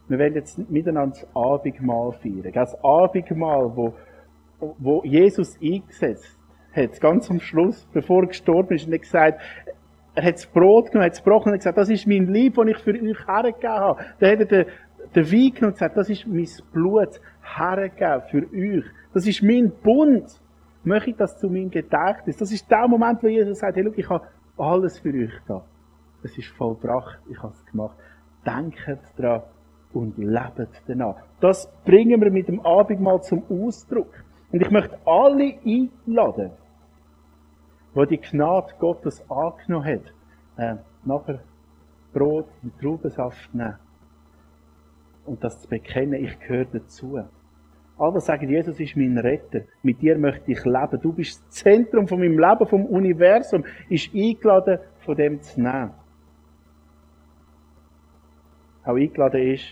Wir 0.07 0.19
werden 0.19 0.35
jetzt 0.35 0.71
miteinander 0.71 1.17
das 1.21 1.37
Abendmahl 1.37 2.13
feiern. 2.13 2.53
Das 2.55 2.77
Abendmahl, 2.83 3.77
wo, 3.77 3.95
wo 4.79 5.03
Jesus 5.05 5.59
eingesetzt 5.61 6.39
hat, 6.73 7.01
ganz 7.01 7.29
am 7.31 7.41
Schluss, 7.41 7.87
bevor 7.93 8.23
er 8.23 8.29
gestorben 8.29 8.75
ist, 8.77 8.87
und 8.87 8.93
er 8.93 9.01
gesagt, 9.01 9.41
er 10.15 10.25
hat 10.25 10.35
das 10.35 10.47
Brot 10.47 10.91
genommen, 10.91 11.07
hat 11.07 11.13
es 11.13 11.23
gebrochen 11.23 11.53
und 11.53 11.59
gesagt, 11.59 11.79
das 11.79 11.89
ist 11.89 12.07
mein 12.07 12.27
Lieb, 12.33 12.55
das 12.55 12.67
ich 12.67 12.79
für 12.79 12.91
euch 12.91 13.27
hergegeben 13.27 13.71
habe. 13.71 14.05
Dann 14.19 14.31
hat 14.31 14.41
er 14.41 14.47
den, 14.47 14.67
den 15.15 15.25
Wein 15.33 15.55
genommen 15.55 15.65
und 15.65 15.73
gesagt, 15.73 15.97
das 15.97 16.11
ist 16.11 16.27
mein 16.27 16.49
Blut 16.73 17.21
hergegeben 17.43 18.23
für 18.31 18.43
euch. 18.55 18.85
Das 19.15 19.27
ist 19.27 19.43
mein 19.43 19.71
Bund. 19.83 20.41
Möchte 20.85 21.11
ich 21.11 21.17
das 21.17 21.39
zu 21.39 21.49
meinem 21.49 21.71
Gedächtnis. 21.71 22.37
Das 22.37 22.53
ist 22.53 22.71
der 22.71 22.87
Moment, 22.89 23.23
wo 23.23 23.29
Jesus 23.29 23.59
sagt, 23.59 23.77
hey, 23.77 23.85
schau, 23.85 23.93
ich 23.97 24.09
habe 24.09 24.27
alles 24.57 24.99
für 24.99 25.13
euch 25.13 25.33
da. 25.47 25.65
Es 26.23 26.37
ist 26.37 26.49
vollbracht, 26.49 27.19
ich 27.31 27.43
habe 27.43 27.53
es 27.53 27.67
gemacht. 27.67 27.97
Denkt 28.45 28.79
dran 29.17 29.43
und 29.93 30.19
lebt 30.19 30.83
danach. 30.87 31.17
Das 31.41 31.71
bringen 31.85 32.21
wir 32.21 32.31
mit 32.31 32.49
dem 32.49 32.61
Abendmahl 32.61 33.23
zum 33.23 33.43
Ausdruck. 33.49 34.13
Und 34.51 34.63
ich 34.63 34.71
möchte 34.71 34.99
alle 35.05 35.55
einladen, 35.65 36.53
wo 37.95 38.05
die 38.05 38.19
Gnade 38.19 38.73
Gottes 38.79 39.23
angenommen 39.31 39.85
hat, 39.85 40.13
äh, 40.57 40.77
nachher 41.05 41.41
Brot 42.13 42.47
und 42.63 42.79
Traubensaft 42.81 43.55
nehmen 43.55 43.77
und 45.29 45.45
das 45.45 45.61
zu 45.61 45.69
bekennen, 45.69 46.25
ich 46.25 46.39
gehöre 46.41 46.67
dazu. 46.67 47.21
Alle 47.99 48.21
sagen, 48.21 48.49
Jesus 48.49 48.79
ist 48.79 48.97
mein 48.97 49.19
Retter. 49.19 49.63
Mit 49.83 50.01
dir 50.01 50.17
möchte 50.19 50.53
ich 50.53 50.65
leben. 50.65 51.01
Du 51.03 51.13
bist 51.13 51.43
das 51.43 51.51
Zentrum 51.51 52.07
von 52.07 52.21
meinem 52.21 52.39
Leben, 52.39 52.67
vom 52.67 52.87
Universum. 52.87 53.65
Ist 53.89 54.15
eingeladen, 54.15 54.79
von 55.01 55.17
dem 55.17 55.41
zu 55.41 55.61
nehmen. 55.61 55.91
Auch 58.85 58.95
eingeladen 58.95 59.43
ist, 59.53 59.65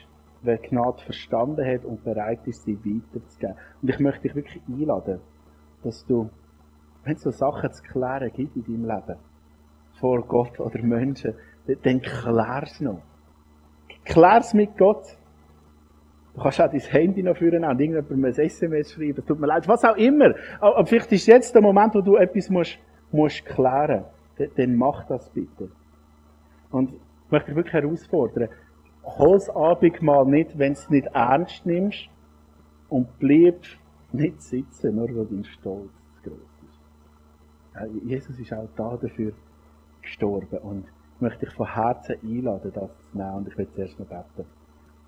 wer 0.43 0.59
Gnade 0.59 1.03
verstanden 1.03 1.65
hat 1.65 1.85
und 1.85 2.03
bereit 2.03 2.41
ist, 2.47 2.65
sie 2.65 2.77
weiterzugeben. 2.77 3.57
Und 3.81 3.89
ich 3.89 3.99
möchte 4.01 4.23
dich 4.23 4.35
wirklich 4.35 4.63
einladen, 4.69 5.21
dass 5.83 6.05
du 6.07 6.29
wenn 7.07 7.15
es 7.15 7.23
so 7.23 7.31
Sachen 7.31 7.73
zu 7.73 7.83
klären 7.85 8.33
gibt 8.33 8.57
in 8.57 8.65
deinem 8.65 8.85
Leben, 8.85 9.19
vor 10.01 10.23
Gott 10.23 10.59
oder 10.59 10.83
Menschen, 10.83 11.35
dann 11.85 12.01
klär's 12.03 12.81
noch. 12.81 13.01
Klär's 14.05 14.53
mit 14.55 14.77
Gott. 14.77 15.17
Du 16.37 16.43
kannst 16.43 16.61
auch 16.61 16.71
dein 16.71 16.81
Handy 16.81 17.23
noch 17.23 17.39
führen 17.39 17.65
und 17.65 17.81
irgendjemandem 17.81 18.25
ein 18.27 18.33
SMS 18.33 18.93
schreiben. 18.93 19.25
Tut 19.27 19.41
mir 19.41 19.47
leid, 19.47 19.67
was 19.67 19.83
auch 19.85 19.97
immer. 19.97 20.35
Aber 20.61 20.85
vielleicht 20.85 21.11
ist 21.13 21.27
jetzt 21.27 21.55
der 21.55 21.63
Moment, 21.63 21.95
wo 21.95 22.03
du 22.03 22.17
etwas 22.17 22.51
musst, 22.51 22.79
musst 23.11 23.43
klären. 23.47 24.05
Dann 24.57 24.77
mach 24.77 25.07
das 25.07 25.31
bitte. 25.31 25.71
Und 26.71 26.93
ich 26.93 27.31
möchte 27.31 27.47
dich 27.47 27.57
wirklich 27.57 27.73
herausfordern. 27.73 28.51
Hol's 29.03 29.49
Abendmahl 29.49 30.27
nicht, 30.27 30.59
wenn 30.59 30.75
du 30.75 30.79
es 30.79 30.91
nicht 30.91 31.07
ernst 31.15 31.65
nimmst. 31.65 32.11
Und 32.91 33.19
bleib 33.19 33.63
nicht 34.13 34.43
sitzen, 34.43 34.95
nur 34.95 35.09
weil 35.09 35.27
dein 35.27 35.45
Stolz 35.45 35.91
zu 36.23 36.31
groß 36.31 37.99
Jesus 38.05 38.39
ist 38.39 38.53
auch 38.53 38.69
da 38.77 38.99
dafür 39.01 39.33
gestorben. 40.03 40.59
Und 40.59 40.85
ich 41.15 41.21
möchte 41.23 41.47
dich 41.47 41.55
von 41.55 41.75
Herzen 41.75 42.17
einladen, 42.23 42.73
das 42.75 42.91
zu 43.11 43.17
nehmen. 43.17 43.37
Und 43.37 43.49
ich 43.49 43.57
will 43.57 43.69
zuerst 43.75 43.99
noch 43.99 44.07
beten. 44.07 44.47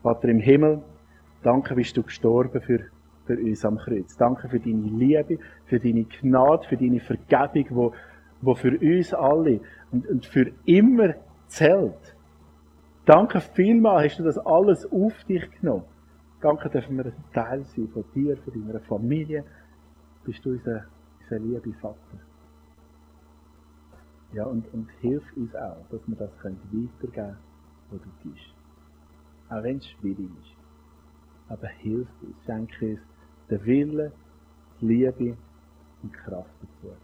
Vater 0.03 0.29
im 0.29 0.41
Himmel, 0.41 0.83
Danke 1.43 1.75
bist 1.75 1.97
du 1.97 2.03
gestorben 2.03 2.61
für, 2.61 2.87
für 3.27 3.39
uns 3.39 3.65
am 3.65 3.79
Kreuz. 3.79 4.17
Danke 4.17 4.49
für 4.49 4.59
deine 4.59 4.83
Liebe, 4.83 5.39
für 5.67 5.79
deine 5.79 6.05
Gnade, 6.05 6.67
für 6.69 6.77
deine 6.77 7.01
Vergebung, 7.01 7.67
wo, 7.71 7.93
wo 8.41 8.55
für 8.55 8.79
uns 8.79 9.15
alle 9.15 9.61
und, 9.93 10.07
und 10.09 10.27
für 10.27 10.51
immer 10.65 11.15
zählt. 11.47 12.17
Danke 13.05 13.41
vielmal, 13.41 14.05
hast 14.05 14.19
du 14.19 14.25
das 14.25 14.39
alles 14.39 14.85
auf 14.91 15.25
dich 15.25 15.49
genommen. 15.61 15.85
Danke 16.41 16.69
dürfen 16.69 16.97
wir 16.97 17.07
ein 17.07 17.25
Teil 17.33 17.65
sein 17.65 17.89
von 17.89 18.05
dir, 18.15 18.37
von 18.37 18.53
deiner 18.67 18.81
Familie. 18.81 19.45
Bist 20.25 20.45
du 20.45 20.51
unser, 20.51 20.85
unser 21.21 21.39
lieber 21.39 21.79
Vater. 21.81 21.97
Ja, 24.35 24.45
und, 24.45 24.73
und 24.75 24.89
hilf 25.01 25.25
uns 25.37 25.55
auch, 25.57 25.89
dass 25.91 26.01
wir 26.07 26.17
das 26.17 26.31
weitergeben 26.45 26.91
können, 27.01 27.37
was 27.91 28.01
du 28.03 28.29
bist. 28.29 28.55
Auch 29.49 29.63
wenn 29.63 29.79
es 29.79 29.87
schwierig 29.89 30.29
ist 30.43 30.58
aber 31.49 31.69
hilf 31.69 32.09
uns, 32.23 32.37
schenke 32.45 32.93
uns 32.93 33.01
den 33.51 33.65
Willen, 33.65 34.13
die 34.81 34.87
Liebe 34.87 35.31
und 35.31 35.39
die 36.03 36.09
Kraft 36.11 36.51
dazu. 36.61 36.95